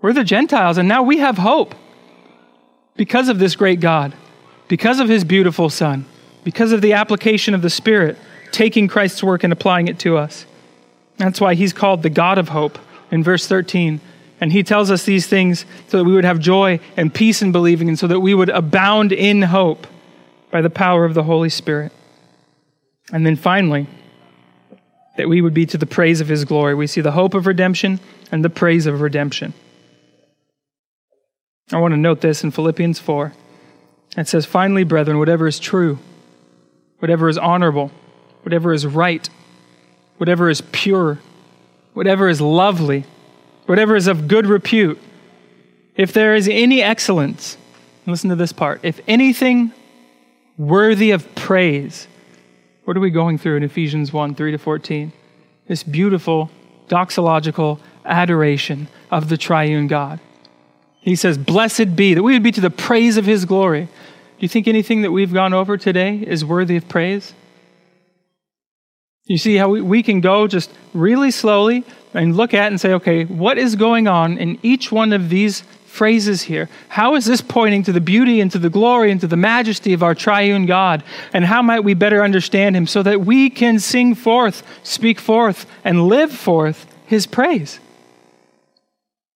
[0.00, 1.74] We're the Gentiles, and now we have hope
[2.96, 4.14] because of this great God,
[4.68, 6.06] because of his beautiful Son,
[6.44, 8.16] because of the application of the Spirit,
[8.52, 10.46] taking Christ's work and applying it to us.
[11.18, 12.78] That's why he's called the God of hope
[13.10, 14.00] in verse 13.
[14.42, 17.52] And he tells us these things so that we would have joy and peace in
[17.52, 19.86] believing, and so that we would abound in hope
[20.50, 21.92] by the power of the Holy Spirit.
[23.12, 23.86] And then finally,
[25.16, 26.74] that we would be to the praise of his glory.
[26.74, 28.00] We see the hope of redemption
[28.32, 29.54] and the praise of redemption.
[31.70, 33.32] I want to note this in Philippians 4.
[34.16, 36.00] It says, Finally, brethren, whatever is true,
[36.98, 37.92] whatever is honorable,
[38.42, 39.30] whatever is right,
[40.16, 41.20] whatever is pure,
[41.92, 43.04] whatever is lovely,
[43.66, 45.00] whatever is of good repute,
[45.96, 47.56] if there is any excellence,
[48.06, 49.72] listen to this part, if anything
[50.56, 52.06] worthy of praise,
[52.84, 55.12] what are we going through in Ephesians 1 3 to 14?
[55.68, 56.50] This beautiful
[56.88, 60.18] doxological adoration of the triune God.
[61.00, 63.84] He says, Blessed be, that we would be to the praise of his glory.
[63.84, 63.90] Do
[64.38, 67.32] you think anything that we've gone over today is worthy of praise?
[69.26, 71.84] You see how we, we can go just really slowly
[72.14, 75.62] and look at and say, okay, what is going on in each one of these
[75.86, 76.68] phrases here?
[76.88, 79.92] How is this pointing to the beauty and to the glory and to the majesty
[79.92, 81.04] of our triune God?
[81.32, 85.66] And how might we better understand him so that we can sing forth, speak forth,
[85.84, 87.78] and live forth his praise?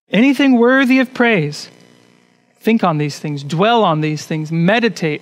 [0.09, 1.69] Anything worthy of praise,
[2.61, 5.21] think on these things, dwell on these things, meditate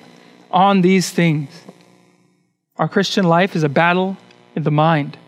[0.50, 1.50] on these things.
[2.76, 4.16] Our Christian life is a battle
[4.54, 5.18] in the mind.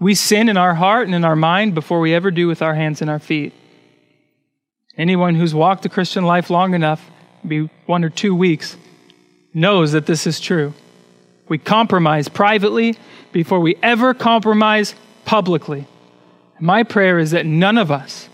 [0.00, 2.74] We sin in our heart and in our mind before we ever do with our
[2.74, 3.52] hands and our feet.
[4.96, 7.08] Anyone who's walked the Christian life long enough,
[7.46, 8.76] be one or two weeks,
[9.52, 10.72] knows that this is true.
[11.48, 12.96] We compromise privately
[13.30, 14.94] before we ever compromise
[15.26, 15.86] publicly.
[16.58, 18.28] My prayer is that none of us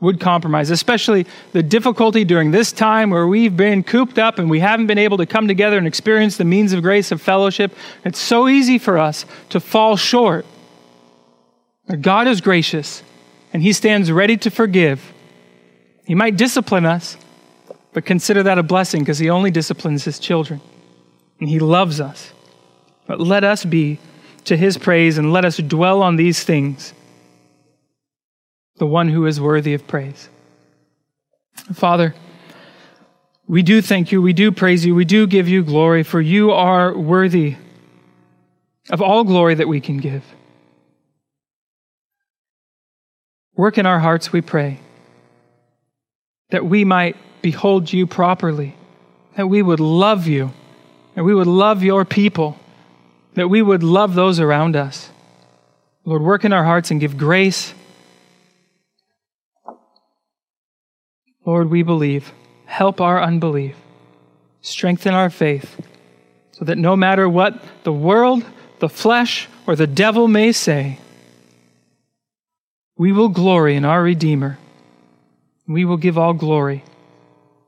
[0.00, 4.60] would compromise, especially the difficulty during this time where we've been cooped up and we
[4.60, 7.72] haven't been able to come together and experience the means of grace of fellowship.
[8.04, 10.44] It's so easy for us to fall short.
[11.92, 13.02] But God is gracious
[13.52, 15.12] and He stands ready to forgive.
[16.06, 17.18] He might discipline us,
[17.92, 20.62] but consider that a blessing because He only disciplines His children
[21.38, 22.32] and He loves us.
[23.06, 23.98] But let us be
[24.44, 26.94] to His praise and let us dwell on these things
[28.76, 30.30] the one who is worthy of praise.
[31.74, 32.14] Father,
[33.46, 36.52] we do thank you, we do praise you, we do give you glory, for you
[36.52, 37.56] are worthy
[38.88, 40.24] of all glory that we can give.
[43.54, 44.80] Work in our hearts, we pray,
[46.50, 48.74] that we might behold you properly,
[49.36, 50.52] that we would love you,
[51.14, 52.58] that we would love your people,
[53.34, 55.10] that we would love those around us.
[56.04, 57.74] Lord, work in our hearts and give grace
[61.44, 62.32] Lord, we believe.
[62.66, 63.76] Help our unbelief.
[64.60, 65.80] Strengthen our faith
[66.52, 68.44] so that no matter what the world,
[68.78, 70.98] the flesh, or the devil may say,
[72.96, 74.58] we will glory in our Redeemer.
[75.66, 76.84] We will give all glory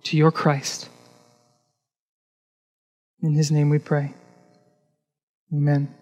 [0.05, 0.89] to your Christ.
[3.23, 4.15] In his name we pray.
[5.53, 5.95] Amen.